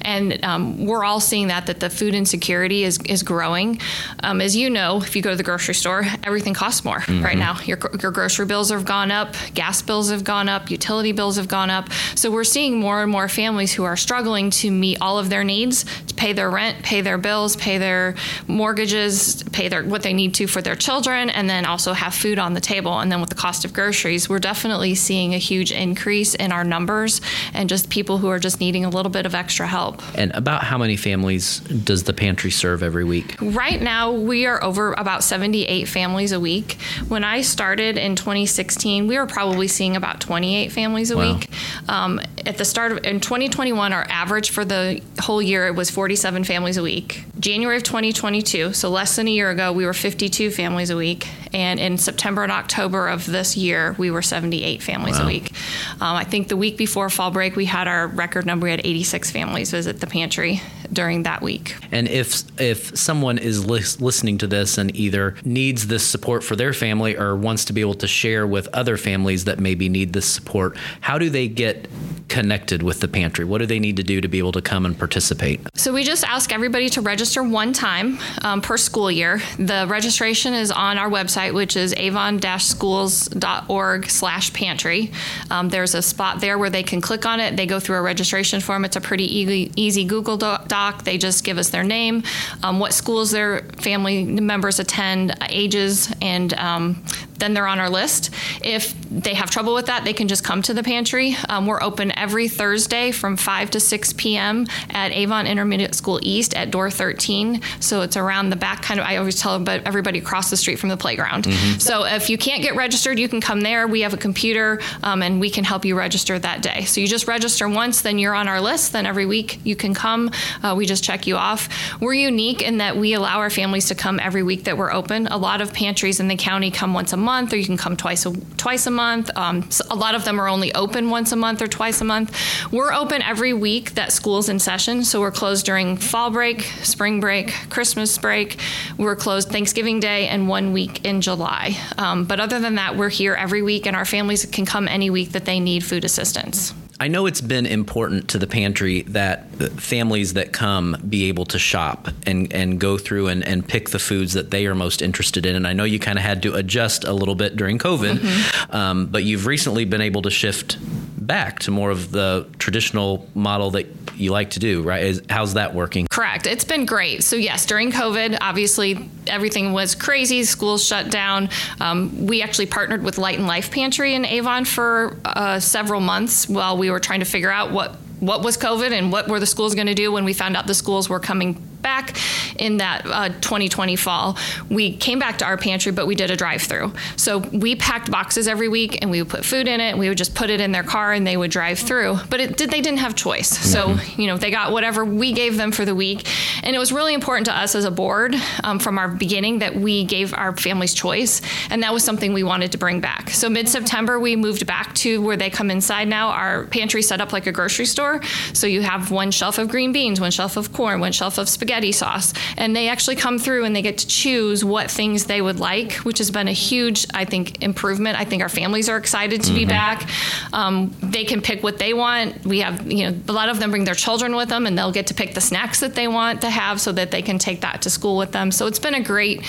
and 0.03 0.45
um, 0.45 0.85
we're 0.85 1.05
all 1.05 1.21
seeing 1.21 1.49
that 1.49 1.67
that 1.67 1.81
the 1.81 1.89
food 1.89 2.15
insecurity 2.15 2.85
is 2.85 2.99
is 3.07 3.23
growing. 3.23 3.81
Um, 4.23 4.41
as 4.41 4.55
you 4.55 4.69
know, 4.69 4.98
if 5.03 5.17
you 5.17 5.23
go 5.23 5.31
to 5.31 5.37
the 5.37 5.43
grocery 5.43 5.75
store, 5.75 6.05
everything 6.23 6.55
costs 6.55 6.85
more 6.85 7.01
mm-hmm. 7.01 7.25
right 7.25 7.39
now. 7.39 7.59
Your, 7.63 7.79
your 8.01 8.11
grocery 8.11 8.47
bills 8.47 8.71
have 8.71 8.85
gone 8.85 9.11
up, 9.11 9.35
gas 9.55 9.83
bills 9.83 10.11
have 10.11 10.25
gone 10.25 10.49
up, 10.49 10.71
utility 10.71 11.13
bills 11.13 11.37
have 11.37 11.49
gone 11.49 11.71
up. 11.71 11.91
So 12.15 12.31
we're 12.31 12.45
seeing 12.45 12.79
more 12.79 13.03
and 13.03 13.11
more 13.11 13.29
families 13.29 13.73
who 13.73 13.85
are 13.85 13.97
struggling 13.97 14.51
to 14.51 14.71
meet 14.71 14.99
all 15.01 15.19
of 15.19 15.31
their 15.31 15.45
needs 15.45 15.85
to 16.07 16.15
pay 16.15 16.33
their 16.33 16.51
rent, 16.51 16.83
pay 16.83 17.01
their 17.01 17.19
bills, 17.19 17.57
pay 17.57 17.79
their 17.79 18.15
mortgages, 18.47 19.43
pay 19.53 19.69
their 19.69 19.85
what 19.85 20.03
they 20.03 20.13
need 20.13 20.35
to 20.35 20.47
for 20.47 20.61
their 20.61 20.77
children, 20.77 21.31
and 21.31 21.49
then 21.49 21.65
also 21.65 21.93
have 21.93 22.15
food 22.15 22.39
on 22.39 22.55
the 22.55 22.61
table. 22.61 22.99
And 22.99 23.11
then 23.11 23.21
with 23.21 23.31
the 23.31 23.37
cost 23.37 23.65
of 23.65 23.73
groceries, 23.73 24.29
we're 24.29 24.39
definitely 24.39 24.95
seeing 24.95 25.35
a 25.35 25.39
huge 25.39 25.73
increase 25.73 26.35
in 26.35 26.53
our 26.53 26.65
numbers 26.65 27.21
and 27.55 27.69
just 27.69 27.91
people 27.91 28.19
who 28.19 28.29
are 28.29 28.39
just 28.39 28.61
needing 28.61 28.85
a 28.85 28.91
little 28.91 29.11
bit 29.11 29.27
of 29.27 29.35
extra 29.35 29.67
help. 29.67 30.03
And 30.17 30.33
about 30.33 30.65
how 30.65 30.79
many 30.79 30.97
families 30.97 31.61
does 31.61 32.05
the 32.05 32.13
pantry 32.13 32.51
serve 32.51 32.83
every 32.83 33.05
week? 33.05 33.37
Right 33.41 33.81
now, 33.81 34.13
we 34.13 34.47
are 34.47 34.63
over 34.63 34.88
about 34.93 35.25
78 35.25 35.87
families 35.89 36.33
a 36.33 36.41
week. 36.41 36.79
When 37.09 37.25
I 37.25 37.41
started 37.43 37.97
in 37.99 38.17
2016, 38.17 39.07
we 39.07 39.17
were 39.19 39.27
probably 39.27 39.69
seeing 39.69 39.97
about 39.97 40.21
28 40.21 40.73
families 40.73 41.11
a 41.11 41.17
Wow. 41.17 41.35
week. 41.35 41.49
Um, 41.89 42.21
at 42.47 42.59
the 42.59 42.65
start 42.65 42.93
of 42.93 42.99
in 43.05 43.21
2021, 43.21 43.93
our 43.93 44.07
average 44.09 44.51
for 44.51 44.65
the 44.65 45.01
whole 45.21 45.43
year 45.43 45.67
it 45.67 45.75
was 45.75 45.91
47 45.91 46.45
families 46.45 46.77
a 46.77 46.83
week. 46.83 47.25
January 47.41 47.77
of 47.77 47.83
2022, 47.83 48.73
so 48.73 48.89
less 48.91 49.17
than 49.17 49.29
a 49.29 49.31
year 49.31 49.51
ago, 49.51 49.73
we 49.73 49.85
were 49.87 49.93
52 49.93 50.51
families 50.51 50.91
a 50.91 50.97
week, 50.97 51.29
and 51.53 51.79
in 51.79 51.97
September 51.99 52.43
and 52.43 52.51
October 52.53 53.09
of 53.09 53.27
this 53.27 53.57
year, 53.57 53.95
we 53.99 54.11
were 54.11 54.23
78 54.23 54.83
families 54.83 55.19
a 55.19 55.27
week. 55.27 55.53
Um, 56.01 56.17
I 56.17 56.25
think 56.25 56.49
the 56.49 56.57
week 56.57 56.77
before 56.77 57.09
fall 57.11 57.31
break, 57.31 57.55
we 57.57 57.65
had 57.67 57.87
our 57.89 58.07
record 58.09 58.45
number. 58.47 58.65
We 58.65 58.71
had 58.71 58.81
86 58.85 59.31
families 59.31 59.71
visit 59.71 60.01
the 60.01 60.07
pantry 60.07 60.61
during 60.93 61.25
that 61.25 61.43
week. 61.43 61.77
And 61.93 62.09
if 62.09 62.43
if 62.59 62.97
someone 62.99 63.39
is 63.39 63.65
lis- 63.65 64.01
listening 64.01 64.39
to 64.39 64.47
this 64.47 64.78
and 64.79 64.95
either 64.97 65.35
needs 65.45 65.87
this 65.87 66.07
support 66.07 66.43
for 66.43 66.57
their 66.57 66.73
family 66.73 67.17
or 67.17 67.37
wants 67.37 67.65
to 67.67 67.73
be 67.73 67.81
able 67.81 67.95
to 67.95 68.09
share 68.09 68.47
with 68.47 68.69
other 68.69 68.97
families 68.97 69.45
that 69.45 69.59
maybe 69.59 69.89
need 69.89 70.13
this 70.13 70.27
support, 70.27 70.77
how 71.01 71.19
do 71.19 71.31
they 71.31 71.49
get 71.49 71.89
connected 72.29 72.83
with 72.83 73.01
the 73.01 73.09
pantry? 73.09 73.45
What 73.45 73.59
do 73.59 73.67
they 73.67 73.79
need 73.79 73.97
to 73.97 74.03
do 74.03 74.21
to 74.21 74.29
be 74.29 74.39
able 74.39 74.53
to 74.53 74.63
come 74.63 74.87
and 74.87 74.99
participate? 74.99 75.61
So 75.75 75.93
we 75.93 76.05
just 76.05 76.25
ask 76.25 76.53
everybody 76.53 76.89
to 76.91 77.01
register 77.01 77.43
one 77.43 77.73
time 77.73 78.19
um, 78.43 78.61
per 78.61 78.77
school 78.77 79.11
year. 79.11 79.41
The 79.59 79.87
registration 79.89 80.55
is 80.55 80.71
on 80.71 80.99
our 80.99 81.09
website, 81.09 81.55
which 81.55 81.77
is 81.77 81.95
avon-schools.org 81.95 84.11
slash 84.11 84.53
pantry. 84.53 85.13
Um, 85.51 85.69
there's 85.69 85.95
a 85.95 86.03
spot 86.03 86.41
there 86.41 86.59
where 86.59 86.71
they 86.71 86.83
can 86.83 87.01
click 87.01 87.27
on 87.27 87.41
it. 87.41 87.57
They 87.57 87.67
go 87.67 87.81
through 87.81 87.97
a 87.97 88.03
registration 88.03 88.61
form. 88.61 88.85
It's 88.85 88.97
a 88.97 89.01
pretty 89.01 89.25
easy, 89.25 89.73
easy 89.77 90.05
Google 90.05 90.37
doc. 90.37 90.69
doc. 90.69 91.05
They 91.05 91.19
just 91.19 91.45
give 91.45 91.59
us 91.59 91.71
their 91.71 91.85
name, 91.85 92.23
um, 92.63 92.79
what 92.79 92.93
schools 92.93 93.31
their 93.31 93.63
family 93.79 94.25
members 94.25 94.79
attend, 94.79 95.35
ages, 95.49 96.13
and 96.21 96.53
um, 96.55 97.03
then 97.39 97.55
they're 97.55 97.67
on 97.67 97.79
our 97.79 97.91
list. 97.91 98.31
If 98.63 98.95
they 99.11 99.35
have 99.35 99.51
trouble 99.51 99.75
with 99.75 99.87
that, 99.87 100.05
they 100.05 100.13
can 100.13 100.29
just 100.29 100.45
come 100.45 100.63
to 100.63 100.75
the 100.75 100.83
pantry. 100.83 101.37
Um, 101.49 101.67
we're 101.67 101.83
open 101.83 102.13
every 102.19 102.49
Thursday 102.49 103.11
from 103.11 103.37
5 103.37 103.71
to 103.71 103.81
6 103.81 104.13
p.m. 104.15 104.67
at 104.91 105.13
Avon 105.13 105.47
Intermediate 105.47 105.95
School 105.95 106.21
East 106.23 106.55
at 106.55 106.71
door 106.71 106.91
13. 106.91 107.61
So 107.81 108.03
it's 108.03 108.17
around 108.17 108.51
the 108.51 108.57
back, 108.57 108.83
kind 108.83 109.01
of, 109.01 109.07
I 109.07 109.17
always 109.17 109.41
tell 109.41 109.59
but 109.59 109.87
everybody 109.87 110.19
across 110.19 110.51
the 110.51 110.57
street 110.57 110.77
from 110.79 110.89
the 110.91 110.97
playground. 110.97 111.47
So 111.79 112.05
if 112.05 112.29
you 112.31 112.39
can't 112.39 112.63
get 112.63 112.77
registered, 112.77 113.19
you 113.19 113.29
can 113.29 113.41
come 113.41 113.63
there. 113.63 113.87
We 113.87 114.03
have 114.03 114.15
a 114.15 114.19
computer 114.19 114.81
um, 115.03 115.23
and 115.23 115.41
we 115.41 115.51
can 115.51 115.65
help 115.65 115.85
you 115.85 115.97
register 115.97 116.39
that 116.39 116.63
day. 116.63 116.85
So 116.85 117.01
you 117.01 117.07
just 117.07 117.27
register 117.27 117.69
once, 117.69 118.03
then 118.03 118.19
you're 118.19 118.35
on 118.35 118.47
our 118.49 118.61
list. 118.61 118.93
Then 118.93 119.07
every 119.07 119.27
week 119.27 119.61
you 119.65 119.75
can 119.75 119.95
come. 119.95 120.31
Uh, 120.63 120.75
we 120.77 120.87
just 120.87 121.03
check 121.03 121.27
you 121.27 121.37
off. 121.37 121.69
We're 122.01 122.15
unique 122.15 122.63
in 122.63 122.79
that 122.79 122.97
we 122.97 123.15
allow 123.15 123.39
our 123.39 123.51
families 123.51 123.87
to 123.89 123.95
come 123.95 124.21
every 124.21 124.43
week 124.43 124.65
that 124.65 124.77
we're 124.77 124.93
open. 124.93 125.27
A 125.29 125.37
lot 125.39 125.61
of 125.61 125.73
pantries 125.73 126.21
in 126.21 126.29
the 126.29 126.37
county 126.37 126.71
come 126.71 126.93
once 126.95 127.13
a 127.13 127.17
month, 127.17 127.53
or 127.53 127.57
you 127.57 127.65
can 127.65 127.77
come 127.77 127.97
twice 127.97 128.27
a 128.27 128.33
twice 128.57 128.87
a 128.87 128.91
month. 128.91 128.98
Um, 128.99 129.71
so 129.71 129.85
a 129.91 129.95
lot 129.95 130.15
of 130.15 130.25
them 130.25 130.41
are 130.41 130.49
only 130.49 130.75
open 130.75 131.11
once 131.11 131.33
a 131.33 131.37
month 131.37 131.63
or 131.63 131.67
twice 131.67 132.01
a 132.01 132.05
month. 132.05 132.37
We're 132.73 132.93
open 132.93 133.23
every 133.23 133.53
week 133.53 133.95
that 133.95 134.13
school's 134.13 134.49
in 134.49 134.59
session, 134.59 135.05
so 135.05 135.21
we're 135.21 135.31
closed 135.31 135.65
during 135.67 135.97
fall 135.97 136.31
break, 136.31 136.63
spring 136.83 137.21
break, 137.21 137.55
Christmas 137.71 138.19
break. 138.19 138.59
We're 138.97 139.17
closed 139.17 139.49
Thanksgiving 139.49 140.01
Day 140.01 140.27
and 140.29 140.49
one 140.49 140.73
week 140.73 141.05
in 141.05 141.21
July. 141.21 141.77
Um, 141.97 142.25
but 142.25 142.41
other 142.41 142.59
than 142.59 142.75
that, 142.75 142.97
we're 142.97 143.09
here 143.09 143.35
every 143.35 143.63
week, 143.63 143.87
and 143.87 143.95
our 143.95 144.05
families 144.05 144.45
can 144.47 144.67
come 144.67 144.89
any 144.89 145.11
week 145.11 145.33
that 145.33 145.45
they 145.45 145.61
need 145.61 145.85
food 145.85 146.05
assistance. 146.05 146.75
I 147.01 147.07
know 147.07 147.27
it's 147.27 147.41
been 147.41 147.65
important 147.65 148.29
to 148.31 148.39
the 148.39 148.49
pantry 148.49 149.03
that 149.03 149.49
families 149.81 150.35
that 150.35 150.53
come 150.53 150.97
be 151.09 151.29
able 151.29 151.45
to 151.47 151.59
shop 151.59 152.09
and, 152.27 152.53
and 152.53 152.81
go 152.81 152.99
through 152.99 153.29
and, 153.29 153.47
and 153.47 153.67
pick 153.67 153.91
the 153.91 154.01
foods 154.01 154.33
that 154.33 154.51
they 154.51 154.67
are 154.67 154.75
most 154.75 155.01
interested 155.01 155.47
in. 155.47 155.55
And 155.55 155.67
I 155.67 155.75
know 155.75 155.85
you 155.85 156.01
kind 156.01 156.19
of 156.19 156.25
had 156.25 156.43
to 156.43 156.55
adjust 156.55 157.05
a 157.05 157.13
little 157.13 157.37
bit 157.37 157.55
during 157.55 157.79
COVID, 157.79 158.75
um, 158.75 159.07
but 159.07 159.23
you've 159.23 159.47
recently 159.47 159.85
been 159.85 160.01
able 160.01 160.23
to 160.23 160.31
shift 160.31 160.79
back 161.25 161.61
to 161.61 161.71
more 161.71 161.91
of 161.91 162.11
the 162.11 162.49
traditional 162.59 163.29
model 163.35 163.71
that 163.73 163.98
you 164.19 164.33
like 164.33 164.51
to 164.51 164.59
do, 164.59 164.83
right? 164.83 165.05
Is, 165.05 165.23
how's 165.29 165.55
that 165.55 165.75
working? 165.75 166.07
Correct. 166.11 166.47
It's 166.47 166.65
been 166.65 166.87
great. 166.87 167.25
So, 167.25 167.37
yes, 167.37 167.67
during 167.67 167.93
COVID, 167.93 168.39
obviously 168.41 169.09
everything 169.27 169.73
was 169.73 169.95
crazy. 169.95 170.45
Schools 170.45 170.85
shut 170.85 171.11
down. 171.11 171.49
Um, 171.81 172.27
we 172.27 172.43
actually 172.43 172.67
partnered 172.67 173.03
with 173.03 173.19
Light 173.19 173.39
and 173.39 173.47
Life 173.47 173.71
Pantry 173.71 174.15
in 174.15 174.25
Avon 174.25 174.65
for 174.65 175.17
uh, 175.25 175.61
several 175.61 176.01
months 176.01 176.49
while 176.49 176.77
we 176.77 176.91
were 176.91 177.01
trying 177.01 177.21
to 177.21 177.27
figure 177.27 177.51
out 177.51 177.73
what 177.73 177.97
what 178.21 178.43
was 178.43 178.57
COVID 178.57 178.91
and 178.91 179.13
what 179.13 179.29
were 179.29 179.41
the 179.41 179.47
schools 179.47 179.75
going 179.75 179.87
to 179.87 179.95
do 179.95 180.13
when 180.13 180.25
we 180.25 180.33
found 180.33 180.57
out 180.57 180.67
the 180.67 180.75
schools 180.75 181.09
were 181.09 181.21
coming 181.21 181.53
back 181.83 182.17
in 182.59 182.79
that 182.79 183.07
uh, 183.07 183.29
2020 183.29 183.97
fall. 183.97 184.37
We 184.69 184.97
came 184.97 185.19
back 185.19 185.39
to 185.39 185.45
our 185.45 185.57
pantry, 185.57 185.93
but 185.93 186.07
we 186.07 186.15
did 186.15 186.31
a 186.31 186.37
drive 186.37 186.63
through. 186.63 186.93
So 187.17 187.39
we 187.39 187.77
packed 187.77 188.11
boxes 188.11 188.49
every 188.49 188.69
week 188.69 188.99
and 189.01 189.11
we 189.11 189.23
would 189.23 189.31
put 189.31 189.45
food 189.45 189.69
in 189.69 189.81
it 189.81 189.91
and 189.91 189.99
we 189.99 190.09
would 190.09 190.19
just 190.19 190.35
put 190.35 190.51
it 190.51 190.61
in 190.61 190.73
their 190.73 190.83
car 190.83 191.13
and 191.13 191.27
they 191.27 191.37
would 191.37 191.51
drive 191.51 191.79
through. 191.79 192.19
But 192.29 192.41
it 192.41 192.57
did, 192.57 192.71
they 192.71 192.81
didn't 192.81 192.99
have 192.99 193.15
choice. 193.15 193.49
So, 193.49 193.97
you 194.17 194.27
know, 194.27 194.37
they 194.37 194.51
got 194.51 194.73
whatever 194.73 195.05
we 195.05 195.33
gave 195.33 195.57
them 195.57 195.73
for 195.73 195.85
the 195.85 195.95
week. 195.95 196.27
And 196.63 196.75
it 196.75 196.79
was 196.79 196.93
really 196.93 197.15
important 197.15 197.47
to 197.47 197.57
us 197.57 197.75
as 197.75 197.85
a 197.85 197.91
board 197.91 198.35
um, 198.65 198.79
from 198.79 198.99
our 198.99 199.09
beginning 199.09 199.61
that 199.61 199.75
we 199.75 200.05
gave 200.05 200.35
our 200.35 200.57
families 200.57 200.95
choice. 200.95 201.41
And 201.71 201.83
that 201.83 201.93
was 201.93 202.05
something 202.05 202.33
we 202.33 202.43
wanted 202.43 202.73
to 202.73 202.79
bring 202.79 203.01
back. 203.01 203.31
So 203.31 203.49
mid 203.49 203.69
September, 203.69 204.19
we 204.19 204.37
moved 204.37 204.67
back 204.67 204.95
to 204.97 205.21
where 205.23 205.37
they 205.37 205.51
come 205.51 205.71
inside 205.71 206.09
now. 206.09 206.31
Our 206.31 206.65
pantry 206.65 207.03
set 207.03 207.21
up 207.21 207.33
like 207.33 207.47
a 207.47 207.53
grocery 207.53 207.87
store. 207.87 208.21
So 208.53 208.67
you 208.67 208.83
have 208.83 209.11
one 209.11 209.31
shelf 209.31 209.59
of 209.59 209.69
green 209.69 209.93
beans, 209.93 210.21
one 210.21 210.31
shelf 210.31 210.57
of 210.57 210.73
corn, 210.73 211.01
one 211.01 211.13
shelf 211.13 211.39
of 211.39 211.49
spaghetti 211.49 211.93
sauce. 211.93 212.33
And 212.57 212.75
they 212.75 212.89
actually 212.89 213.17
come 213.17 213.39
through 213.39 213.65
and 213.65 213.75
they 213.75 213.83
get 213.83 213.99
to 213.99 214.07
choose 214.07 214.65
what 214.65 214.91
things 214.91 215.27
they 215.27 215.41
would 215.41 215.61
like, 215.61 215.93
which 216.05 216.19
has 216.19 216.31
been 216.31 216.49
a 216.49 216.53
huge, 216.53 217.07
I 217.15 217.25
think, 217.25 217.63
improvement. 217.63 218.19
I 218.19 218.25
think 218.25 218.43
our 218.43 218.49
families 218.49 218.89
are 218.89 218.97
excited 218.97 219.43
to 219.43 219.53
be 219.53 219.65
back. 219.65 220.09
Um, 220.53 220.95
they 221.03 221.25
can 221.25 221.41
pick 221.41 221.63
what 221.63 221.79
they 221.79 221.95
want. 221.95 222.45
We 222.45 222.61
have, 222.61 222.91
you 222.91 223.11
know, 223.11 223.19
a 223.29 223.33
lot 223.33 223.49
of 223.49 223.61
them 223.61 223.71
bring 223.71 223.85
their 223.85 223.95
children 223.95 224.35
with 224.35 224.49
them 224.49 224.67
and 224.67 224.77
they'll 224.77 224.93
get 224.93 225.09
to 225.09 225.15
pick 225.15 225.35
the 225.35 225.41
snacks 225.41 225.81
that 225.81 225.95
they 225.95 226.09
want 226.09 226.41
to 226.49 226.53
have 226.53 226.81
so 226.81 226.93
that 226.93 227.11
they 227.11 227.23
can 227.23 227.39
take 227.39 227.61
that 227.61 227.83
to 227.83 227.91
school 227.91 228.17
with 228.17 228.33
them. 228.33 228.51
So 228.51 228.67
it's 228.67 228.79
been 228.79 228.95
a 228.95 229.03
great 229.03 229.43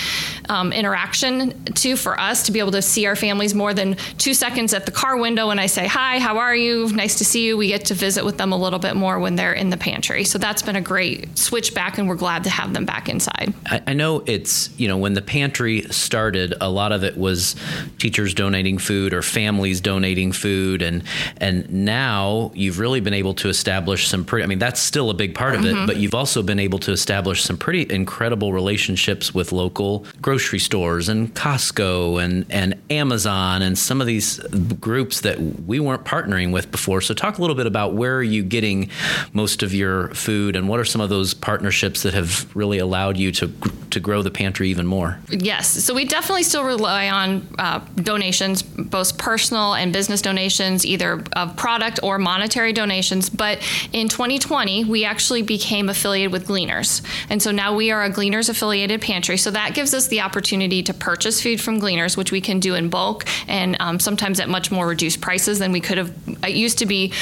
um, 0.49 0.71
interaction, 0.73 1.63
too, 1.73 1.95
for 1.95 2.19
us 2.19 2.43
to 2.43 2.51
be 2.51 2.59
able 2.59 2.71
to 2.71 2.81
see 2.81 3.05
our 3.05 3.15
families 3.15 3.53
more 3.53 3.73
than 3.73 3.95
two 4.17 4.33
seconds 4.33 4.73
at 4.73 4.85
the 4.85 4.91
car 4.91 5.17
window 5.17 5.49
and 5.49 5.59
I 5.59 5.67
say, 5.67 5.87
Hi, 5.87 6.19
how 6.19 6.37
are 6.37 6.55
you? 6.55 6.89
Nice 6.89 7.17
to 7.19 7.25
see 7.25 7.45
you. 7.45 7.57
We 7.57 7.67
get 7.67 7.85
to 7.85 7.93
visit 7.93 8.25
with 8.25 8.37
them 8.37 8.51
a 8.51 8.57
little 8.57 8.79
bit 8.79 8.95
more 8.95 9.19
when 9.19 9.35
they're 9.35 9.53
in 9.53 9.69
the 9.69 9.77
pantry. 9.77 10.23
So 10.23 10.37
that's 10.37 10.61
been 10.61 10.75
a 10.75 10.81
great 10.81 11.37
switch 11.37 11.73
back, 11.73 11.97
and 11.97 12.07
we're 12.07 12.15
glad 12.15 12.43
to 12.43 12.49
have 12.49 12.73
them 12.73 12.85
back 12.85 13.09
inside. 13.09 13.53
I, 13.65 13.81
I 13.87 13.93
know 13.93 14.23
it's 14.25 14.69
you 14.79 14.87
know 14.87 14.97
when 14.97 15.13
the 15.13 15.21
pantry 15.21 15.83
started, 15.83 16.53
a 16.61 16.69
lot 16.69 16.91
of 16.91 17.03
it 17.03 17.17
was 17.17 17.55
teachers 17.97 18.33
donating 18.33 18.77
food 18.77 19.13
or 19.13 19.21
families 19.21 19.81
donating 19.81 20.31
food, 20.31 20.81
and 20.81 21.03
and 21.37 21.69
now 21.71 22.51
you've 22.53 22.79
really 22.79 22.99
been 22.99 23.13
able 23.13 23.33
to 23.35 23.49
establish 23.49 24.07
some 24.07 24.25
pretty. 24.25 24.43
I 24.43 24.47
mean, 24.47 24.59
that's 24.59 24.79
still 24.79 25.09
a 25.09 25.13
big 25.13 25.35
part 25.35 25.55
of 25.55 25.65
it, 25.65 25.87
but 25.87 25.97
you've 25.97 26.15
also 26.15 26.41
been 26.43 26.59
able 26.59 26.79
to 26.79 26.88
establish 26.91 27.43
some 27.43 27.57
pretty 27.57 27.91
incredible 27.93 28.53
relationships 28.53 29.33
with 29.33 29.51
local 29.51 30.05
grocery 30.21 30.59
stores 30.59 31.09
and 31.09 31.33
Costco 31.33 32.23
and 32.23 32.45
and 32.49 32.79
Amazon 32.89 33.61
and 33.61 33.77
some 33.77 34.01
of 34.01 34.07
these 34.07 34.39
groups 34.79 35.21
that 35.21 35.39
we 35.39 35.79
weren't 35.79 36.05
partnering 36.05 36.51
with 36.51 36.71
before. 36.71 37.01
So 37.01 37.13
talk 37.13 37.37
a 37.37 37.41
little 37.41 37.55
bit 37.55 37.65
about 37.65 37.93
where 37.93 38.17
are 38.17 38.23
you 38.23 38.43
getting 38.43 38.89
most 39.33 39.63
of 39.63 39.73
your 39.73 40.09
food, 40.09 40.55
and 40.55 40.67
what 40.67 40.79
are 40.79 40.85
some 40.85 41.01
of 41.01 41.09
those 41.09 41.33
partnerships 41.33 42.03
that 42.03 42.13
have 42.13 42.53
really 42.55 42.79
allowed 42.79 43.17
you 43.17 43.31
to 43.33 43.51
to 43.91 43.99
grow 43.99 44.21
the 44.21 44.31
pantry 44.31 44.69
even 44.69 44.85
more? 44.85 45.19
Yes. 45.29 45.67
So 45.83 45.93
we 45.93 46.05
definitely 46.05 46.43
still 46.43 46.63
rely 46.63 47.09
on 47.09 47.47
uh, 47.57 47.79
donations, 47.95 48.61
both 48.61 49.17
personal 49.17 49.73
and 49.73 49.91
business 49.91 50.21
donations, 50.21 50.85
either 50.85 51.23
of 51.33 51.55
product 51.55 51.99
or 52.03 52.17
monetary 52.17 52.73
donations. 52.73 53.29
But 53.29 53.59
in 53.93 54.07
2020, 54.07 54.85
we 54.85 55.05
actually 55.05 55.41
became 55.41 55.89
affiliated 55.89 56.31
with 56.31 56.49
Gleaners. 56.79 57.01
And 57.29 57.41
so 57.41 57.51
now 57.51 57.75
we 57.75 57.91
are 57.91 58.03
a 58.03 58.09
Gleaners 58.09 58.49
affiliated 58.49 59.01
pantry. 59.01 59.37
So 59.37 59.51
that 59.51 59.73
gives 59.73 59.93
us 59.93 60.07
the 60.07 60.21
opportunity 60.21 60.83
to 60.83 60.93
purchase 60.93 61.41
food 61.41 61.61
from 61.61 61.79
Gleaners, 61.79 62.17
which 62.17 62.31
we 62.31 62.41
can 62.41 62.59
do 62.59 62.75
in 62.75 62.89
bulk 62.89 63.25
and 63.47 63.77
um, 63.79 63.99
sometimes 63.99 64.39
at 64.39 64.49
much 64.49 64.71
more 64.71 64.87
reduced 64.87 65.21
prices 65.21 65.59
than 65.59 65.71
we 65.71 65.81
could 65.81 65.97
have. 65.97 66.13
It 66.43 66.55
used 66.55 66.79
to 66.79 66.85
be 66.85 67.13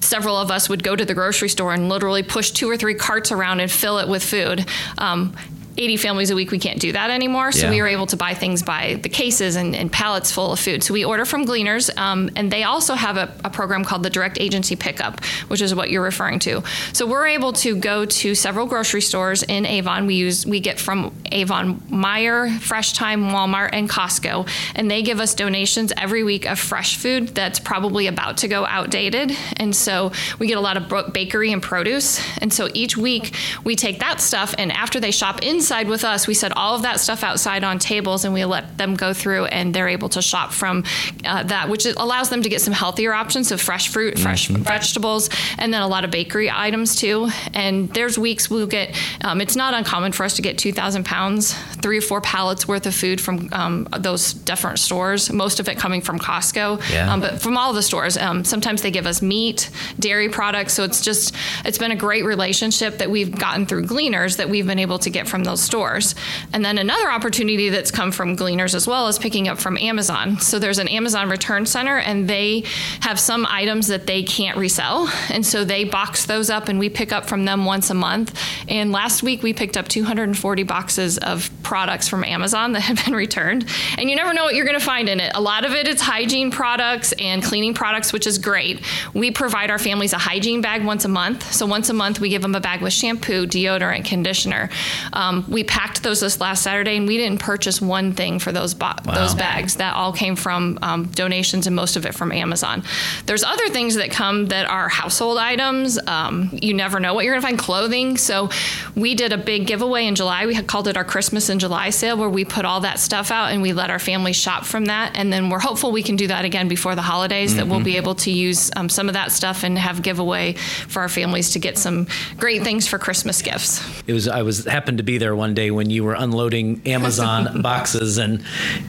several 0.00 0.36
of 0.36 0.50
us 0.50 0.68
would 0.68 0.82
go 0.82 0.94
to 0.94 1.04
the 1.04 1.14
grocery 1.14 1.48
store 1.48 1.72
and 1.72 1.88
literally 1.88 2.22
push 2.22 2.50
two 2.52 2.70
or 2.70 2.76
three 2.76 2.94
carts 2.94 3.32
around 3.32 3.60
and 3.60 3.70
fill 3.70 3.98
it 3.98 4.08
with 4.08 4.22
food. 4.22 4.64
Um, 4.98 5.36
80 5.78 5.96
families 5.98 6.30
a 6.30 6.34
week, 6.34 6.50
we 6.50 6.58
can't 6.58 6.80
do 6.80 6.92
that 6.92 7.10
anymore. 7.10 7.52
So 7.52 7.66
Yeah. 7.66 7.70
we 7.70 7.80
were 7.82 7.88
able 7.88 8.06
to 8.06 8.16
buy 8.16 8.34
things 8.34 8.62
by 8.62 8.98
the 9.02 9.08
cases 9.08 9.56
and, 9.56 9.76
and 9.76 9.92
pallets 9.92 10.32
full 10.32 10.52
of 10.52 10.58
food. 10.58 10.82
So 10.82 10.94
we 10.94 11.04
order 11.04 11.24
from 11.24 11.44
Gleaners, 11.44 11.90
um, 11.98 12.30
and 12.34 12.50
they 12.50 12.62
also 12.64 12.94
have 12.94 13.16
a, 13.16 13.32
a 13.44 13.50
program 13.50 13.84
called 13.84 14.02
the 14.02 14.10
Direct 14.10 14.38
Agency 14.40 14.74
Pickup, 14.76 15.22
which 15.48 15.60
is 15.60 15.74
what 15.74 15.90
you're 15.90 16.02
referring 16.02 16.38
to. 16.40 16.62
So 16.92 17.06
we're 17.06 17.26
able 17.26 17.52
to 17.54 17.76
go 17.76 18.04
to 18.06 18.34
several 18.34 18.66
grocery 18.66 19.02
stores 19.02 19.42
in 19.42 19.66
Avon. 19.66 20.06
We 20.06 20.14
use 20.14 20.46
we 20.46 20.60
get 20.60 20.80
from 20.80 21.14
Avon, 21.30 21.76
Meijer, 21.90 22.58
Fresh 22.60 22.94
Thyme, 22.94 23.24
Walmart, 23.24 23.70
and 23.72 23.88
Costco, 23.88 24.48
and 24.74 24.90
they 24.90 25.02
give 25.02 25.20
us 25.20 25.34
donations 25.34 25.92
every 25.96 26.24
week 26.24 26.46
of 26.46 26.58
fresh 26.58 26.96
food 26.96 27.28
that's 27.28 27.58
probably 27.60 28.06
about 28.06 28.38
to 28.38 28.48
go 28.48 28.64
outdated. 28.66 29.32
And 29.58 29.74
so 29.76 30.12
we 30.38 30.46
get 30.46 30.56
a 30.56 30.60
lot 30.60 30.76
of 30.78 31.12
bakery 31.12 31.52
and 31.52 31.62
produce. 31.62 32.20
And 32.38 32.52
so 32.52 32.68
each 32.72 32.96
week 32.96 33.34
we 33.64 33.76
take 33.76 33.98
that 34.00 34.20
stuff, 34.20 34.54
and 34.56 34.72
after 34.72 35.00
they 35.00 35.10
shop 35.10 35.42
inside 35.42 35.65
with 35.70 36.04
us, 36.04 36.26
we 36.26 36.34
set 36.34 36.56
all 36.56 36.74
of 36.74 36.82
that 36.82 37.00
stuff 37.00 37.22
outside 37.22 37.64
on 37.64 37.78
tables, 37.78 38.24
and 38.24 38.32
we 38.32 38.44
let 38.44 38.76
them 38.78 38.94
go 38.94 39.12
through, 39.12 39.46
and 39.46 39.74
they're 39.74 39.88
able 39.88 40.08
to 40.10 40.22
shop 40.22 40.52
from 40.52 40.84
uh, 41.24 41.42
that, 41.44 41.68
which 41.68 41.86
allows 41.86 42.30
them 42.30 42.42
to 42.42 42.48
get 42.48 42.60
some 42.60 42.72
healthier 42.72 43.12
options 43.12 43.52
of 43.52 43.60
fresh 43.60 43.88
fruit, 43.88 44.18
fresh 44.18 44.48
vegetables, 44.48 45.28
and 45.58 45.72
then 45.72 45.82
a 45.82 45.88
lot 45.88 46.04
of 46.04 46.10
bakery 46.10 46.50
items 46.50 46.96
too. 46.96 47.28
And 47.54 47.88
there's 47.90 48.18
weeks 48.18 48.48
we'll 48.50 48.66
get. 48.66 48.96
Um, 49.22 49.40
it's 49.40 49.56
not 49.56 49.74
uncommon 49.74 50.12
for 50.12 50.24
us 50.24 50.34
to 50.36 50.42
get 50.42 50.58
2,000 50.58 51.04
pounds, 51.04 51.52
three 51.82 51.98
or 51.98 52.02
four 52.02 52.20
pallets 52.20 52.66
worth 52.68 52.86
of 52.86 52.94
food 52.94 53.20
from 53.20 53.48
um, 53.52 53.88
those 53.98 54.32
different 54.32 54.78
stores. 54.78 55.32
Most 55.32 55.60
of 55.60 55.68
it 55.68 55.78
coming 55.78 56.00
from 56.00 56.18
Costco, 56.18 56.80
Yeah. 56.92 57.12
um, 57.12 57.20
but 57.20 57.40
from 57.42 57.56
all 57.56 57.72
the 57.72 57.82
stores. 57.82 58.16
Um, 58.16 58.44
sometimes 58.44 58.82
they 58.82 58.90
give 58.90 59.06
us 59.06 59.22
meat, 59.22 59.70
dairy 59.98 60.28
products. 60.28 60.74
So 60.74 60.84
it's 60.84 61.00
just 61.00 61.34
it's 61.64 61.78
been 61.78 61.90
a 61.92 61.96
great 61.96 62.24
relationship 62.24 62.98
that 62.98 63.10
we've 63.10 63.36
gotten 63.36 63.66
through 63.66 63.84
Gleaners 63.86 64.36
that 64.36 64.48
we've 64.48 64.66
been 64.66 64.78
able 64.78 64.98
to 65.00 65.10
get 65.10 65.28
from 65.28 65.44
those 65.44 65.55
stores. 65.56 66.14
And 66.52 66.64
then 66.64 66.78
another 66.78 67.10
opportunity 67.10 67.68
that's 67.68 67.90
come 67.90 68.12
from 68.12 68.36
Gleaners 68.36 68.74
as 68.74 68.86
well 68.86 69.08
is 69.08 69.18
picking 69.18 69.48
up 69.48 69.58
from 69.58 69.76
Amazon. 69.78 70.38
So 70.38 70.58
there's 70.58 70.78
an 70.78 70.88
Amazon 70.88 71.28
return 71.28 71.66
center, 71.66 71.98
and 71.98 72.28
they 72.28 72.64
have 73.00 73.18
some 73.18 73.46
items 73.48 73.88
that 73.88 74.06
they 74.06 74.22
can't 74.22 74.56
resell, 74.56 75.10
and 75.30 75.44
so 75.44 75.64
they 75.64 75.84
box 75.84 76.26
those 76.26 76.50
up, 76.50 76.68
and 76.68 76.78
we 76.78 76.88
pick 76.88 77.12
up 77.12 77.26
from 77.26 77.44
them 77.44 77.64
once 77.64 77.90
a 77.90 77.94
month. 77.94 78.38
And 78.68 78.92
last 78.92 79.22
week 79.22 79.42
we 79.42 79.52
picked 79.52 79.76
up 79.76 79.88
240 79.88 80.62
boxes 80.62 81.18
of 81.18 81.50
products 81.62 82.08
from 82.08 82.24
Amazon 82.24 82.72
that 82.72 82.80
had 82.80 83.04
been 83.04 83.14
returned, 83.14 83.66
and 83.98 84.10
you 84.10 84.16
never 84.16 84.32
know 84.32 84.44
what 84.44 84.54
you're 84.54 84.66
going 84.66 84.78
to 84.78 84.84
find 84.84 85.08
in 85.08 85.20
it. 85.20 85.32
A 85.34 85.40
lot 85.40 85.64
of 85.64 85.72
it 85.72 85.88
is 85.88 86.00
hygiene 86.00 86.50
products 86.50 87.12
and 87.18 87.42
cleaning 87.42 87.74
products, 87.74 88.12
which 88.12 88.26
is 88.26 88.38
great. 88.38 88.80
We 89.14 89.30
provide 89.30 89.70
our 89.70 89.78
families 89.78 90.12
a 90.12 90.18
hygiene 90.18 90.60
bag 90.60 90.84
once 90.84 91.04
a 91.04 91.08
month. 91.08 91.52
So 91.52 91.66
once 91.66 91.88
a 91.88 91.94
month 91.94 92.20
we 92.20 92.28
give 92.28 92.42
them 92.42 92.54
a 92.54 92.60
bag 92.60 92.82
with 92.82 92.92
shampoo, 92.92 93.46
deodorant, 93.46 94.04
conditioner. 94.04 94.70
Um, 95.12 95.44
we 95.48 95.64
packed 95.64 96.02
those 96.02 96.20
this 96.20 96.40
last 96.40 96.62
Saturday, 96.62 96.96
and 96.96 97.06
we 97.06 97.16
didn't 97.16 97.40
purchase 97.40 97.80
one 97.80 98.12
thing 98.12 98.38
for 98.38 98.52
those 98.52 98.74
bo- 98.74 98.92
those 99.04 99.34
bags. 99.34 99.76
That 99.76 99.94
all 99.94 100.12
came 100.12 100.36
from 100.36 100.78
um, 100.82 101.06
donations, 101.06 101.66
and 101.66 101.74
most 101.74 101.96
of 101.96 102.06
it 102.06 102.14
from 102.14 102.32
Amazon. 102.32 102.82
There's 103.26 103.44
other 103.44 103.68
things 103.68 103.96
that 103.96 104.10
come 104.10 104.46
that 104.46 104.68
are 104.68 104.88
household 104.88 105.38
items. 105.38 105.98
Um, 106.06 106.50
you 106.62 106.74
never 106.74 107.00
know 107.00 107.14
what 107.14 107.24
you're 107.24 107.34
going 107.34 107.42
to 107.42 107.46
find. 107.46 107.56
Clothing. 107.56 108.16
So 108.16 108.50
we 108.94 109.14
did 109.14 109.32
a 109.32 109.38
big 109.38 109.66
giveaway 109.66 110.06
in 110.06 110.14
July. 110.14 110.46
We 110.46 110.54
had 110.54 110.66
called 110.66 110.88
it 110.88 110.96
our 110.96 111.04
Christmas 111.04 111.48
in 111.48 111.58
July 111.58 111.90
sale, 111.90 112.16
where 112.16 112.28
we 112.28 112.44
put 112.44 112.64
all 112.64 112.80
that 112.80 112.98
stuff 112.98 113.30
out 113.30 113.50
and 113.50 113.62
we 113.62 113.72
let 113.72 113.90
our 113.90 113.98
families 113.98 114.36
shop 114.36 114.64
from 114.64 114.84
that. 114.86 115.12
And 115.16 115.32
then 115.32 115.48
we're 115.48 115.58
hopeful 115.58 115.90
we 115.90 116.02
can 116.02 116.16
do 116.16 116.26
that 116.28 116.44
again 116.44 116.68
before 116.68 116.94
the 116.94 117.02
holidays. 117.02 117.56
That 117.56 117.66
we'll 117.66 117.82
be 117.82 117.96
able 117.96 118.14
to 118.16 118.30
use 118.30 118.70
um, 118.76 118.88
some 118.88 119.08
of 119.08 119.14
that 119.14 119.32
stuff 119.32 119.64
and 119.64 119.78
have 119.78 120.02
giveaway 120.02 120.52
for 120.52 121.00
our 121.00 121.08
families 121.08 121.52
to 121.52 121.58
get 121.58 121.78
some 121.78 122.06
great 122.36 122.62
things 122.62 122.86
for 122.86 122.98
Christmas 122.98 123.40
gifts. 123.42 123.82
It 124.06 124.12
was 124.12 124.28
I 124.28 124.42
was 124.42 124.64
happened 124.64 124.98
to 124.98 125.04
be 125.04 125.18
there 125.18 125.25
one 125.34 125.54
day 125.54 125.70
when 125.70 125.90
you 125.90 126.04
were 126.04 126.14
unloading 126.14 126.82
Amazon 126.86 127.62
boxes, 127.62 128.18
and 128.18 128.44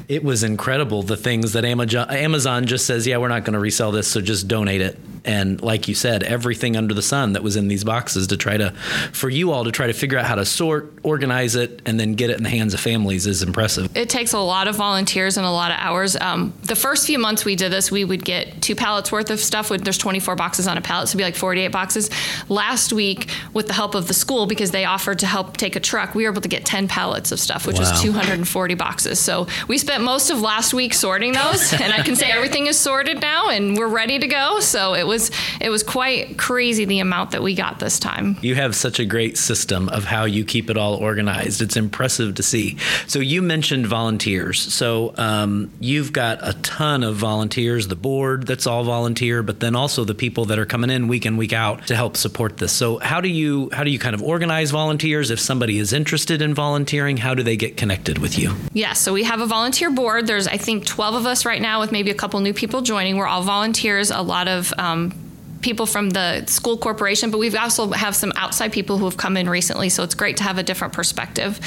it 0.08 0.24
was 0.24 0.44
incredible 0.44 1.03
the 1.03 1.17
things 1.17 1.53
that 1.53 1.65
Amazon 1.65 2.10
Amazon 2.10 2.65
just 2.65 2.86
says, 2.86 3.08
yeah, 3.08 3.17
we're 3.17 3.27
not 3.27 3.44
going 3.44 3.53
to 3.53 3.60
resell 3.60 3.91
this, 3.91 4.08
so 4.08 4.22
just 4.22 4.48
donate 4.48 4.82
it. 4.82 5.00
And 5.27 5.62
like 5.62 5.89
you 5.89 5.94
said, 5.96 6.24
everything 6.24 6.77
under 6.77 6.94
the 6.94 7.01
sun 7.01 7.34
that 7.34 7.44
was 7.44 7.58
in 7.58 7.67
these 7.67 7.84
boxes 7.84 8.27
to 8.27 8.38
try 8.38 8.56
to, 8.56 8.72
for 9.12 9.29
you 9.29 9.51
all 9.51 9.65
to 9.65 9.72
try 9.72 9.88
to 9.88 9.94
figure 9.94 10.17
out 10.17 10.25
how 10.25 10.36
to 10.36 10.46
sort, 10.46 10.94
organize 11.03 11.56
it, 11.56 11.82
and 11.86 12.00
then 12.00 12.13
get 12.13 12.29
it 12.29 12.38
in 12.38 12.44
the 12.44 12.50
hands 12.50 12.74
of 12.74 12.79
families 12.79 13.27
is 13.27 13.44
impressive. 13.44 13.96
It 13.96 14.10
takes 14.10 14.32
a 14.32 14.39
lot 14.39 14.70
of 14.70 14.77
volunteers 14.77 15.36
and 15.36 15.46
a 15.46 15.51
lot 15.51 15.72
of 15.72 15.77
hours. 15.79 16.15
Um, 16.15 16.53
the 16.63 16.75
first 16.75 17.06
few 17.06 17.20
months 17.20 17.44
we 17.44 17.58
did 17.58 17.74
this, 17.74 17.91
we 17.91 18.06
would 18.06 18.24
get 18.24 18.62
two 18.62 18.74
pallets 18.74 19.12
worth 19.12 19.29
of 19.29 19.41
stuff. 19.41 19.67
There's 19.67 19.98
24 19.98 20.36
boxes 20.38 20.65
on 20.65 20.77
a 20.77 20.82
pallet, 20.82 21.10
so 21.10 21.12
it'd 21.12 21.17
be 21.17 21.24
like 21.25 21.36
48 21.36 21.67
boxes. 21.74 22.10
Last 22.48 22.94
week, 22.94 23.29
with 23.53 23.67
the 23.67 23.74
help 23.74 23.96
of 23.96 24.08
the 24.08 24.13
school, 24.13 24.46
because 24.46 24.72
they 24.72 24.86
offered 24.86 25.20
to 25.20 25.25
help 25.25 25.58
take 25.58 25.75
a 25.75 25.82
truck, 25.82 26.15
we 26.15 26.25
were 26.27 26.34
able 26.34 26.41
to 26.41 26.48
get 26.50 26.65
10 26.65 26.88
pallets 26.88 27.31
of 27.31 27.39
stuff, 27.39 27.65
which 27.65 27.77
Wow. 27.79 27.91
was 27.91 28.01
240 28.01 28.74
boxes. 28.75 29.19
So 29.19 29.48
we 29.67 29.77
spent 29.77 30.03
most 30.03 30.29
of 30.29 30.41
last 30.41 30.74
week 30.74 30.93
sorting 30.93 31.34
those, 31.34 31.74
and 31.81 31.93
I 31.93 32.01
can 32.03 32.15
say 32.15 32.29
everything 32.31 32.67
is 32.67 32.79
sorted 32.79 33.22
now, 33.22 33.50
and 33.50 33.77
we're 33.77 33.88
ready 33.88 34.19
to 34.19 34.27
go. 34.27 34.60
So 34.60 34.93
it 34.93 35.05
was 35.05 35.31
it 35.62 35.69
was 35.69 35.84
quite 35.84 36.38
crazy 36.38 36.86
the 36.86 37.00
amount 37.00 37.31
that 37.31 37.41
we 37.43 37.55
got 37.55 37.79
this 37.79 38.00
time. 38.00 38.38
You 38.41 38.55
have 38.55 38.75
such 38.75 39.00
a 39.00 39.05
great 39.05 39.38
system 39.38 39.89
of 39.89 40.03
how 40.05 40.25
you 40.25 40.43
keep 40.46 40.69
it 40.69 40.77
all 40.77 40.96
organized. 40.96 41.62
It's 41.62 41.75
impressive 41.77 42.36
to 42.36 42.43
see. 42.43 42.77
So 43.07 43.19
you 43.19 43.41
mentioned 43.41 43.88
volunteers. 43.88 44.60
So 44.74 45.13
um, 45.17 45.72
you've 45.79 46.13
got 46.13 46.39
a 46.41 46.53
ton 46.62 47.03
of 47.03 47.15
volunteers. 47.15 47.88
The 47.88 47.96
board 47.96 48.48
that's 48.48 48.67
all 48.67 48.84
volunteer, 48.84 49.43
but 49.43 49.60
then 49.60 49.75
also 49.75 50.03
the 50.03 50.15
people 50.15 50.46
that 50.46 50.60
are 50.60 50.65
coming 50.65 50.89
in 50.89 51.07
week 51.07 51.25
in 51.25 51.38
week 51.38 51.53
out 51.53 51.88
to 51.88 51.96
help 51.96 52.17
support 52.17 52.57
this. 52.57 52.72
So 52.72 52.98
how 53.00 53.22
do 53.22 53.29
you 53.29 53.69
how 53.74 53.84
do 53.84 53.91
you 53.91 54.00
kind 54.00 54.13
of 54.15 54.22
organize 54.22 54.72
volunteers? 54.72 55.31
If 55.31 55.39
somebody 55.39 55.77
is 55.77 55.93
interested 55.93 56.17
in 56.42 56.54
volunteering, 56.54 57.18
how 57.18 57.34
do 57.34 57.44
they 57.44 57.56
get 57.56 57.78
connected 57.78 58.18
with 58.18 58.38
you? 58.38 58.54
Yeah, 58.74 58.94
so 58.94 59.14
we 59.14 59.24
have 59.24 59.42
a 59.42 59.46
volunteer 59.46 59.90
board. 59.92 60.28
There's, 60.28 60.48
I 60.48 60.58
think, 60.58 60.86
12 60.86 61.16
of 61.16 61.26
us 61.26 61.46
right 61.46 61.62
now 61.62 61.80
with 61.80 61.92
maybe 61.92 62.12
a 62.12 62.16
couple 62.16 62.40
new 62.40 62.54
people 62.54 62.82
joining. 62.82 63.18
We're 63.18 63.28
all 63.28 63.44
volunteers, 63.44 64.12
a 64.12 64.22
lot 64.22 64.48
of 64.48 64.74
um, 64.78 65.14
people 65.62 65.86
from 65.86 66.12
the 66.12 66.46
school 66.46 66.78
corporation, 66.78 67.32
but 67.32 67.40
we've 67.40 67.56
also 67.56 67.92
have 67.92 68.16
some 68.16 68.32
outside 68.36 68.72
people 68.72 68.98
who 68.98 69.06
have 69.06 69.18
come 69.18 69.38
in 69.38 69.50
recently, 69.50 69.90
so 69.90 70.04
it's 70.04 70.16
great 70.16 70.38
to 70.38 70.44
have 70.44 70.58
a 70.58 70.64
different 70.64 70.94
perspective. 70.94 71.60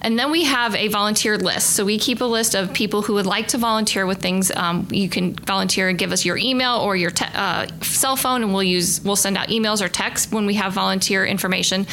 And 0.00 0.18
then 0.18 0.30
we 0.30 0.44
have 0.44 0.74
a 0.74 0.88
volunteer 0.88 1.38
list. 1.38 1.70
So 1.70 1.84
we 1.84 1.98
keep 1.98 2.20
a 2.20 2.24
list 2.24 2.54
of 2.54 2.72
people 2.72 3.02
who 3.02 3.14
would 3.14 3.26
like 3.26 3.48
to 3.48 3.58
volunteer 3.58 4.06
with 4.06 4.18
things. 4.18 4.50
Um, 4.54 4.86
you 4.90 5.08
can 5.08 5.34
volunteer 5.34 5.88
and 5.88 5.98
give 5.98 6.12
us 6.12 6.24
your 6.24 6.36
email 6.36 6.78
or 6.78 6.96
your 6.96 7.10
te- 7.10 7.26
uh, 7.34 7.66
cell 7.82 8.16
phone, 8.16 8.42
and 8.42 8.52
we'll 8.52 8.62
use 8.62 9.02
we'll 9.04 9.16
send 9.16 9.36
out 9.36 9.48
emails 9.48 9.82
or 9.82 9.88
texts 9.88 10.32
when 10.32 10.46
we 10.46 10.54
have 10.54 10.72
volunteer 10.72 11.24
information. 11.24 11.86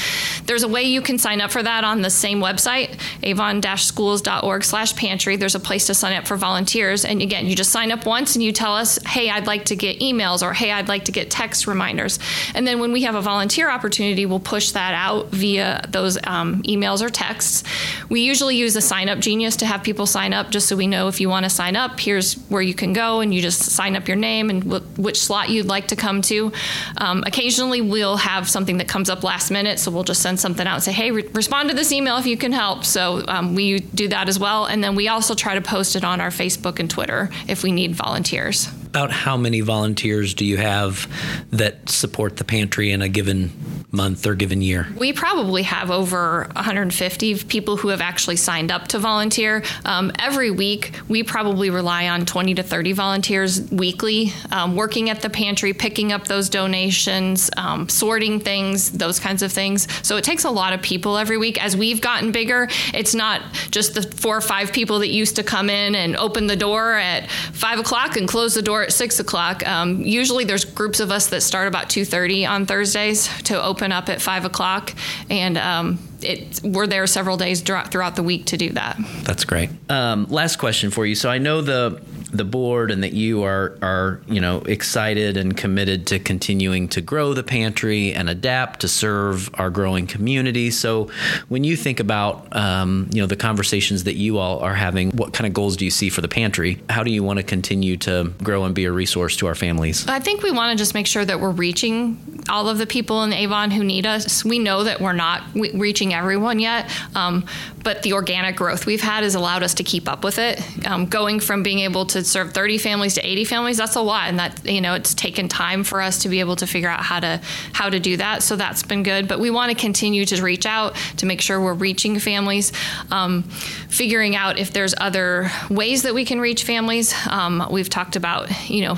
There's 0.45 0.63
a 0.63 0.67
way 0.67 0.83
you 0.83 1.01
can 1.01 1.17
sign 1.17 1.41
up 1.41 1.51
for 1.51 1.63
that 1.63 1.83
on 1.83 2.01
the 2.01 2.09
same 2.09 2.39
website, 2.39 2.99
avon-schools.org/pantry. 3.23 5.35
There's 5.35 5.55
a 5.55 5.59
place 5.59 5.87
to 5.87 5.93
sign 5.93 6.15
up 6.15 6.27
for 6.27 6.37
volunteers, 6.37 7.05
and 7.05 7.21
again, 7.21 7.47
you 7.47 7.55
just 7.55 7.71
sign 7.71 7.91
up 7.91 8.05
once 8.05 8.35
and 8.35 8.43
you 8.43 8.51
tell 8.51 8.75
us, 8.75 8.99
"Hey, 9.05 9.29
I'd 9.29 9.47
like 9.47 9.65
to 9.65 9.75
get 9.75 9.99
emails," 9.99 10.43
or 10.43 10.53
"Hey, 10.53 10.71
I'd 10.71 10.87
like 10.87 11.05
to 11.05 11.11
get 11.11 11.29
text 11.51 11.67
reminders." 11.67 12.17
And 12.55 12.65
then 12.65 12.79
when 12.79 12.91
we 12.93 13.01
have 13.03 13.15
a 13.15 13.21
volunteer 13.21 13.69
opportunity, 13.69 14.25
we'll 14.25 14.39
push 14.39 14.71
that 14.71 14.93
out 14.93 15.29
via 15.31 15.81
those 15.89 16.17
um, 16.23 16.63
emails 16.63 17.01
or 17.01 17.09
texts. 17.09 17.63
We 18.09 18.21
usually 18.21 18.55
use 18.55 18.75
a 18.75 18.81
sign 18.81 19.09
up 19.09 19.19
genius 19.19 19.57
to 19.57 19.65
have 19.65 19.83
people 19.83 20.05
sign 20.05 20.33
up, 20.33 20.49
just 20.49 20.67
so 20.67 20.75
we 20.75 20.87
know 20.87 21.07
if 21.07 21.19
you 21.19 21.27
want 21.29 21.43
to 21.43 21.49
sign 21.49 21.75
up, 21.75 21.99
here's 21.99 22.35
where 22.49 22.61
you 22.61 22.73
can 22.73 22.93
go, 22.93 23.19
and 23.19 23.33
you 23.33 23.41
just 23.41 23.61
sign 23.63 23.95
up 23.95 24.07
your 24.07 24.17
name 24.17 24.49
and 24.49 24.63
wh- 24.63 24.99
which 24.99 25.19
slot 25.19 25.49
you'd 25.49 25.65
like 25.65 25.87
to 25.87 25.95
come 25.95 26.21
to. 26.21 26.51
Um, 26.97 27.23
occasionally, 27.25 27.81
we'll 27.81 28.17
have 28.17 28.49
something 28.49 28.77
that 28.77 28.87
comes 28.87 29.09
up 29.09 29.23
last 29.23 29.51
minute, 29.51 29.79
so 29.79 29.91
we'll 29.91 30.03
just 30.03 30.21
send 30.21 30.39
something 30.39 30.65
out 30.65 30.75
and 30.75 30.83
say, 30.83 30.93
"Hey, 30.93 31.11
re- 31.11 31.27
respond 31.33 31.69
to 31.69 31.75
this 31.75 31.91
email 31.91 32.17
if 32.17 32.25
you 32.25 32.37
can 32.37 32.53
help." 32.53 32.85
So 32.85 33.23
um, 33.27 33.55
we 33.55 33.79
do 33.79 34.07
that 34.07 34.29
as 34.29 34.39
well, 34.39 34.65
and 34.65 34.83
then 34.83 34.95
we 34.95 35.09
also 35.09 35.35
try 35.35 35.55
to 35.55 35.61
post 35.61 35.95
it 35.95 36.03
on 36.03 36.21
our 36.21 36.29
Facebook 36.29 36.79
and 36.79 36.89
Twitter 36.89 37.29
if 37.47 37.63
we 37.63 37.71
need 37.71 37.95
volunteers. 37.95 38.69
About 38.91 39.09
how 39.09 39.37
many 39.37 39.61
volunteers 39.61 40.33
do 40.33 40.43
you 40.43 40.57
have 40.57 41.07
that 41.51 41.89
support 41.89 42.35
the 42.35 42.43
pantry 42.43 42.91
in 42.91 43.01
a 43.01 43.07
given 43.07 43.53
month 43.89 44.27
or 44.27 44.35
given 44.35 44.61
year? 44.61 44.85
We 44.97 45.13
probably 45.13 45.63
have 45.63 45.89
over 45.89 46.49
150 46.57 47.43
people 47.45 47.77
who 47.77 47.87
have 47.87 48.01
actually 48.01 48.35
signed 48.35 48.69
up 48.69 48.89
to 48.89 48.99
volunteer. 48.99 49.63
Um, 49.85 50.11
every 50.19 50.51
week, 50.51 50.93
we 51.07 51.23
probably 51.23 51.69
rely 51.69 52.09
on 52.09 52.25
20 52.25 52.55
to 52.55 52.63
30 52.63 52.91
volunteers 52.91 53.61
weekly, 53.71 54.33
um, 54.51 54.75
working 54.75 55.09
at 55.09 55.21
the 55.21 55.29
pantry, 55.29 55.71
picking 55.71 56.11
up 56.11 56.27
those 56.27 56.49
donations, 56.49 57.49
um, 57.55 57.87
sorting 57.87 58.41
things, 58.41 58.91
those 58.91 59.21
kinds 59.21 59.41
of 59.41 59.53
things. 59.53 59.87
So 60.05 60.17
it 60.17 60.25
takes 60.25 60.43
a 60.43 60.51
lot 60.51 60.73
of 60.73 60.81
people 60.81 61.17
every 61.17 61.37
week. 61.37 61.63
As 61.63 61.77
we've 61.77 62.01
gotten 62.01 62.33
bigger, 62.33 62.67
it's 62.93 63.15
not 63.15 63.41
just 63.71 63.93
the 63.93 64.01
four 64.01 64.35
or 64.35 64.41
five 64.41 64.73
people 64.73 64.99
that 64.99 65.11
used 65.11 65.37
to 65.37 65.43
come 65.43 65.69
in 65.69 65.95
and 65.95 66.17
open 66.17 66.47
the 66.47 66.57
door 66.57 66.95
at 66.95 67.31
five 67.53 67.79
o'clock 67.79 68.17
and 68.17 68.27
close 68.27 68.53
the 68.53 68.61
door 68.61 68.80
at 68.83 68.93
six 68.93 69.19
o'clock. 69.19 69.67
Um, 69.67 70.01
usually, 70.01 70.43
there's 70.43 70.65
groups 70.65 70.99
of 70.99 71.11
us 71.11 71.27
that 71.27 71.41
start 71.41 71.67
about 71.67 71.89
2:30 71.89 72.45
on 72.45 72.65
Thursdays 72.65 73.27
to 73.43 73.61
open 73.61 73.91
up 73.91 74.09
at 74.09 74.21
five 74.21 74.45
o'clock, 74.45 74.93
and 75.29 75.57
um, 75.57 75.99
it, 76.21 76.61
we're 76.63 76.87
there 76.87 77.07
several 77.07 77.37
days 77.37 77.61
throughout 77.61 78.15
the 78.15 78.23
week 78.23 78.45
to 78.47 78.57
do 78.57 78.69
that. 78.71 78.97
That's 79.23 79.45
great. 79.45 79.69
Um, 79.89 80.27
last 80.29 80.57
question 80.57 80.91
for 80.91 81.05
you. 81.05 81.15
So 81.15 81.29
I 81.29 81.37
know 81.37 81.61
the 81.61 82.01
the 82.31 82.43
board 82.43 82.91
and 82.91 83.03
that 83.03 83.13
you 83.13 83.43
are 83.43 83.77
are 83.81 84.21
you 84.27 84.39
know 84.39 84.59
excited 84.61 85.37
and 85.37 85.55
committed 85.55 86.07
to 86.07 86.19
continuing 86.19 86.87
to 86.89 87.01
grow 87.01 87.33
the 87.33 87.43
pantry 87.43 88.13
and 88.13 88.29
adapt 88.29 88.81
to 88.81 88.87
serve 88.87 89.49
our 89.55 89.69
growing 89.69 90.07
community. 90.07 90.71
So, 90.71 91.09
when 91.49 91.63
you 91.63 91.75
think 91.75 91.99
about 91.99 92.55
um, 92.55 93.09
you 93.11 93.21
know 93.21 93.27
the 93.27 93.35
conversations 93.35 94.05
that 94.05 94.15
you 94.15 94.37
all 94.37 94.59
are 94.59 94.75
having, 94.75 95.11
what 95.11 95.33
kind 95.33 95.47
of 95.47 95.53
goals 95.53 95.77
do 95.77 95.85
you 95.85 95.91
see 95.91 96.09
for 96.09 96.21
the 96.21 96.27
pantry? 96.27 96.81
How 96.89 97.03
do 97.03 97.11
you 97.11 97.23
want 97.23 97.37
to 97.37 97.43
continue 97.43 97.97
to 97.97 98.31
grow 98.43 98.63
and 98.65 98.73
be 98.73 98.85
a 98.85 98.91
resource 98.91 99.35
to 99.37 99.47
our 99.47 99.55
families? 99.55 100.07
I 100.07 100.19
think 100.19 100.43
we 100.43 100.51
want 100.51 100.77
to 100.77 100.81
just 100.81 100.93
make 100.93 101.07
sure 101.07 101.25
that 101.25 101.39
we're 101.39 101.51
reaching 101.51 102.43
all 102.49 102.69
of 102.69 102.77
the 102.77 102.87
people 102.87 103.23
in 103.23 103.33
Avon 103.33 103.71
who 103.71 103.83
need 103.83 104.05
us. 104.05 104.43
We 104.43 104.59
know 104.59 104.83
that 104.83 105.01
we're 105.01 105.13
not 105.13 105.43
reaching 105.53 106.13
everyone 106.13 106.59
yet, 106.59 106.89
um, 107.15 107.45
but 107.83 108.03
the 108.03 108.13
organic 108.13 108.55
growth 108.55 108.85
we've 108.85 109.01
had 109.01 109.23
has 109.23 109.35
allowed 109.35 109.63
us 109.63 109.73
to 109.75 109.83
keep 109.83 110.07
up 110.07 110.23
with 110.23 110.39
it. 110.39 110.61
Um, 110.87 111.05
going 111.05 111.39
from 111.39 111.63
being 111.63 111.79
able 111.79 112.05
to 112.07 112.23
serve 112.23 112.53
30 112.53 112.77
families 112.77 113.15
to 113.15 113.25
80 113.25 113.45
families, 113.45 113.77
that's 113.77 113.95
a 113.95 114.01
lot, 114.01 114.29
and 114.29 114.39
that 114.39 114.65
you 114.65 114.81
know 114.81 114.93
it's 114.93 115.13
taken 115.13 115.47
time 115.47 115.83
for 115.83 116.01
us 116.01 116.23
to 116.23 116.29
be 116.29 116.39
able 116.39 116.55
to 116.57 116.67
figure 116.67 116.89
out 116.89 117.01
how 117.01 117.19
to 117.19 117.41
how 117.73 117.89
to 117.89 117.99
do 117.99 118.17
that. 118.17 118.43
So 118.43 118.55
that's 118.55 118.83
been 118.83 119.03
good. 119.03 119.27
But 119.27 119.39
we 119.39 119.49
want 119.49 119.71
to 119.71 119.77
continue 119.77 120.25
to 120.25 120.41
reach 120.41 120.65
out 120.65 120.95
to 121.17 121.25
make 121.25 121.41
sure 121.41 121.59
we're 121.59 121.73
reaching 121.73 122.19
families, 122.19 122.71
um, 123.09 123.43
figuring 123.43 124.35
out 124.35 124.57
if 124.57 124.73
there's 124.73 124.93
other 124.97 125.49
ways 125.69 126.03
that 126.03 126.13
we 126.13 126.25
can 126.25 126.39
reach 126.39 126.63
families. 126.63 127.13
Um, 127.27 127.67
we've 127.71 127.89
talked 127.89 128.15
about 128.15 128.69
you 128.69 128.81
know 128.81 128.97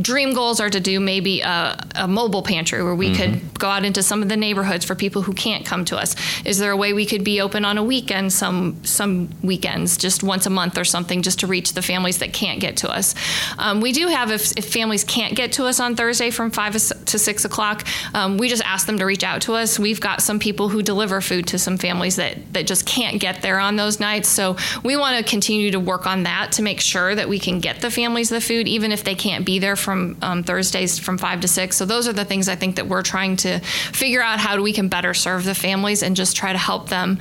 dream 0.00 0.34
goals 0.34 0.60
are 0.60 0.70
to 0.70 0.80
do 0.80 1.00
maybe 1.00 1.40
a, 1.40 1.78
a 1.94 2.08
mobile 2.08 2.42
pantry 2.42 2.82
where 2.82 2.94
we 2.94 3.10
mm-hmm. 3.10 3.34
could 3.34 3.49
go 3.60 3.68
out 3.68 3.84
into 3.84 4.02
some 4.02 4.22
of 4.22 4.28
the 4.28 4.36
neighborhoods 4.36 4.84
for 4.84 4.94
people 4.94 5.22
who 5.22 5.32
can't 5.32 5.64
come 5.64 5.84
to 5.86 5.96
us. 5.96 6.16
Is 6.44 6.58
there 6.58 6.72
a 6.72 6.76
way 6.76 6.92
we 6.92 7.06
could 7.06 7.22
be 7.22 7.40
open 7.40 7.64
on 7.64 7.78
a 7.78 7.84
weekend 7.84 8.32
some 8.32 8.82
some 8.84 9.28
weekends, 9.42 9.96
just 9.96 10.22
once 10.22 10.46
a 10.46 10.50
month 10.50 10.78
or 10.78 10.84
something, 10.84 11.22
just 11.22 11.40
to 11.40 11.46
reach 11.46 11.74
the 11.74 11.82
families 11.82 12.18
that 12.18 12.32
can't 12.32 12.60
get 12.60 12.78
to 12.78 12.90
us? 12.90 13.14
Um, 13.58 13.80
we 13.80 13.92
do 13.92 14.08
have 14.08 14.30
if, 14.30 14.56
if, 14.56 14.72
families 14.72 15.04
can't 15.04 15.34
get 15.34 15.52
to 15.52 15.64
us 15.66 15.80
on 15.80 15.96
Thursday 15.96 16.30
from 16.30 16.50
five 16.50 16.72
to 16.72 17.18
six 17.18 17.44
o'clock, 17.44 17.86
um, 18.14 18.38
we 18.38 18.48
just 18.48 18.64
ask 18.64 18.86
them 18.86 18.98
to 18.98 19.04
reach 19.04 19.24
out 19.24 19.42
to 19.42 19.54
us. 19.54 19.78
We've 19.78 20.00
got 20.00 20.22
some 20.22 20.38
people 20.38 20.68
who 20.68 20.82
deliver 20.82 21.20
food 21.20 21.46
to 21.48 21.58
some 21.58 21.76
families 21.76 22.16
that 22.16 22.52
that 22.54 22.66
just 22.66 22.86
can't 22.86 23.20
get 23.20 23.42
there 23.42 23.58
on 23.58 23.76
those 23.76 24.00
nights. 24.00 24.28
So 24.28 24.56
we 24.82 24.96
want 24.96 25.18
to 25.18 25.30
continue 25.30 25.70
to 25.72 25.80
work 25.80 26.06
on 26.06 26.22
that 26.22 26.52
to 26.52 26.62
make 26.62 26.80
sure 26.80 27.14
that 27.14 27.28
we 27.28 27.38
can 27.38 27.60
get 27.60 27.80
the 27.80 27.90
families 27.90 28.30
the 28.30 28.40
food, 28.40 28.68
even 28.68 28.92
if 28.92 29.04
they 29.04 29.14
can't 29.14 29.44
be 29.44 29.58
there 29.58 29.76
from 29.76 30.16
um, 30.22 30.42
Thursdays 30.42 30.98
from 30.98 31.18
five 31.18 31.40
to 31.40 31.48
six. 31.48 31.76
So 31.76 31.84
those 31.84 32.08
are 32.08 32.12
the 32.12 32.24
things 32.24 32.48
I 32.48 32.56
think 32.56 32.76
that 32.76 32.86
we're 32.86 33.02
trying 33.02 33.36
to 33.36 33.49
figure 33.58 34.22
out 34.22 34.38
how 34.38 34.60
we 34.62 34.72
can 34.72 34.88
better 34.88 35.12
serve 35.12 35.44
the 35.44 35.54
families 35.54 36.02
and 36.02 36.14
just 36.14 36.36
try 36.36 36.52
to 36.52 36.58
help 36.58 36.88
them 36.88 37.18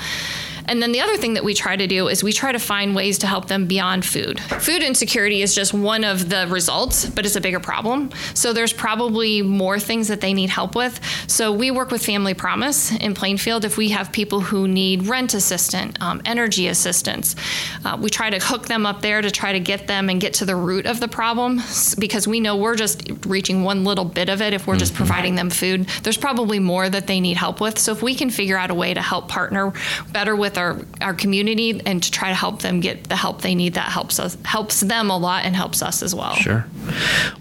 and 0.69 0.83
then 0.83 0.91
the 0.91 1.01
other 1.01 1.17
thing 1.17 1.33
that 1.33 1.43
we 1.43 1.55
try 1.55 1.75
to 1.75 1.87
do 1.87 2.07
is 2.07 2.23
we 2.23 2.31
try 2.31 2.51
to 2.51 2.59
find 2.59 2.95
ways 2.95 3.17
to 3.19 3.27
help 3.27 3.47
them 3.47 3.65
beyond 3.65 4.05
food. 4.05 4.39
Food 4.39 4.83
insecurity 4.83 5.41
is 5.41 5.55
just 5.55 5.73
one 5.73 6.03
of 6.03 6.29
the 6.29 6.45
results, 6.47 7.07
but 7.07 7.25
it's 7.25 7.35
a 7.35 7.41
bigger 7.41 7.59
problem. 7.59 8.11
So 8.35 8.53
there's 8.53 8.71
probably 8.71 9.41
more 9.41 9.79
things 9.79 10.09
that 10.09 10.21
they 10.21 10.31
need 10.31 10.51
help 10.51 10.75
with. 10.75 10.99
So 11.27 11.51
we 11.51 11.71
work 11.71 11.89
with 11.89 12.05
Family 12.05 12.35
Promise 12.35 12.91
in 12.97 13.15
Plainfield. 13.15 13.65
If 13.65 13.77
we 13.77 13.89
have 13.89 14.11
people 14.11 14.41
who 14.41 14.67
need 14.67 15.07
rent 15.07 15.33
assistance, 15.33 15.97
um, 16.01 16.21
energy 16.23 16.67
assistance, 16.67 17.35
uh, 17.83 17.97
we 17.99 18.11
try 18.11 18.29
to 18.29 18.37
hook 18.37 18.67
them 18.67 18.85
up 18.85 19.01
there 19.01 19.21
to 19.23 19.31
try 19.31 19.53
to 19.53 19.59
get 19.59 19.87
them 19.87 20.07
and 20.07 20.21
get 20.21 20.35
to 20.35 20.45
the 20.45 20.55
root 20.55 20.85
of 20.85 20.99
the 20.99 21.07
problem 21.07 21.61
because 21.97 22.27
we 22.27 22.39
know 22.39 22.55
we're 22.55 22.75
just 22.75 23.09
reaching 23.25 23.63
one 23.63 23.83
little 23.83 24.05
bit 24.05 24.29
of 24.29 24.39
it 24.39 24.53
if 24.53 24.67
we're 24.67 24.73
mm-hmm. 24.73 24.79
just 24.79 24.93
providing 24.93 25.33
them 25.33 25.49
food. 25.49 25.87
There's 26.03 26.17
probably 26.17 26.59
more 26.59 26.87
that 26.89 27.07
they 27.07 27.19
need 27.19 27.37
help 27.37 27.59
with. 27.59 27.79
So 27.79 27.91
if 27.91 28.03
we 28.03 28.13
can 28.13 28.29
figure 28.29 28.57
out 28.57 28.69
a 28.69 28.75
way 28.75 28.93
to 28.93 29.01
help 29.01 29.29
partner 29.29 29.73
better 30.11 30.35
with 30.35 30.58
our, 30.59 30.77
our 31.01 31.13
community 31.13 31.81
and 31.85 32.03
to 32.03 32.11
try 32.11 32.29
to 32.29 32.35
help 32.35 32.61
them 32.61 32.79
get 32.79 33.05
the 33.05 33.15
help 33.15 33.41
they 33.41 33.55
need 33.55 33.73
that 33.73 33.89
helps 33.89 34.19
us 34.19 34.37
helps 34.45 34.81
them 34.81 35.09
a 35.09 35.17
lot 35.17 35.45
and 35.45 35.55
helps 35.55 35.81
us 35.81 36.03
as 36.03 36.13
well. 36.13 36.35
Sure. 36.35 36.65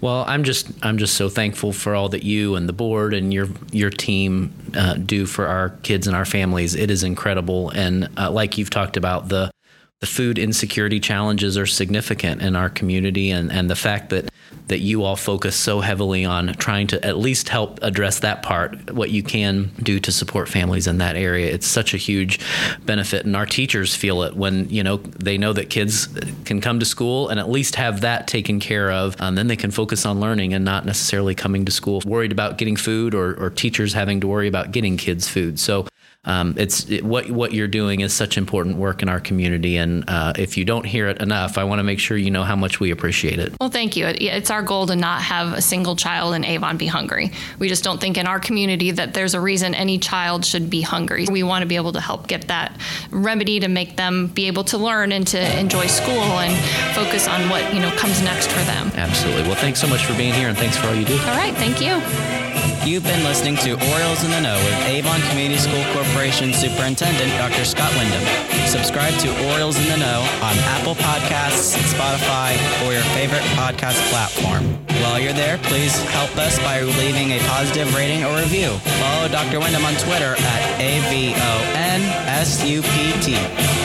Well 0.01 0.23
i'm 0.27 0.43
just 0.43 0.67
i'm 0.81 0.97
just 0.97 1.15
so 1.15 1.29
thankful 1.29 1.73
for 1.73 1.93
all 1.95 2.09
that 2.09 2.23
you 2.23 2.55
and 2.55 2.67
the 2.67 2.73
board 2.73 3.13
and 3.13 3.33
your 3.33 3.47
your 3.71 3.89
team 3.89 4.53
uh, 4.75 4.95
do 4.95 5.25
for 5.25 5.47
our 5.47 5.69
kids 5.83 6.07
and 6.07 6.15
our 6.15 6.25
families. 6.25 6.75
It 6.75 6.91
is 6.91 7.03
incredible. 7.03 7.69
And 7.69 8.09
uh, 8.17 8.31
like 8.31 8.57
you've 8.57 8.69
talked 8.69 8.97
about 8.97 9.29
the 9.29 9.51
the 9.99 10.07
food 10.07 10.39
insecurity 10.39 10.99
challenges 10.99 11.57
are 11.57 11.65
significant 11.65 12.41
in 12.41 12.55
our 12.55 12.69
community 12.69 13.31
and, 13.31 13.51
and 13.51 13.69
the 13.69 13.75
fact 13.75 14.09
that 14.09 14.29
that 14.67 14.79
you 14.79 15.03
all 15.03 15.15
focus 15.15 15.55
so 15.55 15.79
heavily 15.79 16.23
on 16.23 16.53
trying 16.53 16.85
to 16.85 17.03
at 17.03 17.17
least 17.17 17.49
help 17.49 17.79
address 17.81 18.19
that 18.19 18.43
part, 18.43 18.93
what 18.93 19.09
you 19.09 19.23
can 19.23 19.71
do 19.81 19.99
to 19.99 20.11
support 20.11 20.47
families 20.47 20.85
in 20.85 20.99
that 20.99 21.15
area. 21.15 21.51
It's 21.51 21.65
such 21.65 21.95
a 21.95 21.97
huge 21.97 22.39
benefit, 22.85 23.25
and 23.25 23.35
our 23.35 23.47
teachers 23.47 23.95
feel 23.95 24.21
it 24.21 24.35
when 24.35 24.69
you 24.69 24.83
know 24.83 24.97
they 24.97 25.37
know 25.37 25.53
that 25.53 25.71
kids 25.71 26.07
can 26.45 26.61
come 26.61 26.79
to 26.79 26.85
school 26.85 27.29
and 27.29 27.39
at 27.39 27.49
least 27.49 27.75
have 27.75 28.01
that 28.01 28.27
taken 28.27 28.59
care 28.59 28.91
of, 28.91 29.15
and 29.19 29.37
then 29.37 29.47
they 29.47 29.55
can 29.55 29.71
focus 29.71 30.05
on 30.05 30.19
learning 30.19 30.53
and 30.53 30.63
not 30.63 30.85
necessarily 30.85 31.33
coming 31.33 31.65
to 31.65 31.71
school 31.71 32.01
worried 32.05 32.31
about 32.31 32.57
getting 32.57 32.75
food 32.75 33.15
or, 33.15 33.33
or 33.43 33.49
teachers 33.49 33.93
having 33.93 34.21
to 34.21 34.27
worry 34.27 34.47
about 34.47 34.71
getting 34.71 34.97
kids 34.97 35.27
food. 35.27 35.59
So 35.59 35.87
um, 36.25 36.53
it's 36.57 36.89
it, 36.89 37.03
what 37.03 37.31
what 37.31 37.53
you're 37.53 37.69
doing 37.69 38.01
is 38.01 38.13
such 38.13 38.37
important 38.37 38.75
work 38.75 39.01
in 39.01 39.07
our 39.07 39.21
community, 39.21 39.77
and 39.77 40.03
uh, 40.09 40.33
if 40.37 40.57
you 40.57 40.65
don't 40.65 40.85
hear 40.85 41.07
it 41.07 41.21
enough, 41.21 41.57
I 41.57 41.63
want 41.63 41.79
to 41.79 41.83
make 41.83 41.99
sure 41.99 42.17
you 42.17 42.29
know 42.29 42.43
how 42.43 42.57
much 42.57 42.81
we 42.81 42.91
appreciate 42.91 43.39
it. 43.39 43.53
Well, 43.61 43.69
thank 43.69 43.95
you. 43.95 44.05
It's 44.05 44.51
our 44.51 44.61
goal 44.61 44.85
to 44.87 44.97
not 44.97 45.21
have 45.21 45.53
a 45.53 45.61
single 45.61 45.95
child 45.95 46.35
in 46.35 46.43
Avon 46.43 46.75
be 46.75 46.87
hungry. 46.87 47.31
We 47.57 47.69
just 47.69 47.85
don't 47.85 48.01
think 48.01 48.17
in 48.17 48.27
our 48.27 48.39
community 48.39 48.91
that 48.91 49.13
there's 49.13 49.33
a 49.33 49.39
reason 49.39 49.73
any 49.73 49.97
child 49.97 50.43
should 50.43 50.69
be 50.69 50.81
hungry. 50.81 51.25
We 51.31 51.41
want 51.41 51.61
to 51.61 51.67
be 51.67 51.77
able 51.77 51.93
to 51.93 52.01
help 52.01 52.27
get 52.27 52.49
that 52.49 52.77
remedy 53.11 53.61
to 53.61 53.69
make 53.69 53.95
them 53.95 54.27
be 54.27 54.47
able 54.47 54.65
to 54.65 54.77
learn 54.77 55.13
and 55.13 55.25
to 55.27 55.59
enjoy 55.59 55.87
school 55.87 56.11
and 56.11 56.95
focus 56.95 57.29
on 57.29 57.49
what 57.49 57.73
you 57.73 57.79
know 57.79 57.91
comes 57.91 58.21
next 58.21 58.51
for 58.51 58.59
them. 58.65 58.91
Absolutely. 58.95 59.43
Well, 59.43 59.55
thanks 59.55 59.79
so 59.79 59.87
much 59.87 60.03
for 60.05 60.15
being 60.17 60.33
here, 60.33 60.49
and 60.49 60.57
thanks 60.57 60.75
for 60.75 60.87
all 60.87 60.95
you 60.95 61.05
do. 61.05 61.13
All 61.13 61.37
right. 61.37 61.55
Thank 61.55 61.79
you. 61.79 62.48
You've 62.89 63.03
been 63.03 63.23
listening 63.23 63.55
to 63.57 63.77
Orioles 63.93 64.23
in 64.23 64.31
the 64.31 64.41
Know 64.41 64.57
with 64.65 64.73
Avon 64.89 65.21
Community 65.29 65.61
School 65.61 65.83
Corporation 65.93 66.51
Superintendent 66.51 67.29
Dr. 67.37 67.63
Scott 67.63 67.93
Wyndham. 67.93 68.25
Subscribe 68.65 69.13
to 69.21 69.29
Orioles 69.53 69.77
in 69.77 69.85
the 69.93 69.97
Know 69.97 70.25
on 70.41 70.57
Apple 70.73 70.95
Podcasts, 70.95 71.77
Spotify, 71.93 72.57
or 72.81 72.91
your 72.91 73.03
favorite 73.13 73.43
podcast 73.53 74.01
platform. 74.09 74.73
While 75.05 75.19
you're 75.19 75.37
there, 75.37 75.59
please 75.69 76.01
help 76.09 76.35
us 76.35 76.57
by 76.65 76.81
leaving 76.81 77.33
a 77.33 77.39
positive 77.45 77.93
rating 77.93 78.25
or 78.25 78.35
review. 78.41 78.71
Follow 78.97 79.27
Dr. 79.27 79.59
Wyndham 79.59 79.85
on 79.85 79.93
Twitter 80.01 80.33
at 80.33 80.81
A-V-O-N-S-U-P-T. 80.81 81.37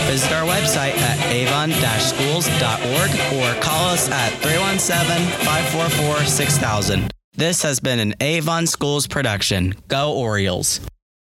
Visit 0.08 0.32
our 0.32 0.48
website 0.48 0.96
at 0.96 1.20
avon-schools.org 1.28 3.10
or 3.36 3.52
call 3.60 3.84
us 3.90 4.08
at 4.08 4.32
317-544-6000. 4.40 7.10
This 7.36 7.62
has 7.62 7.80
been 7.80 7.98
an 7.98 8.14
Avon 8.20 8.68
Schools 8.68 9.08
production. 9.08 9.74
Go 9.88 10.12
Orioles. 10.12 10.78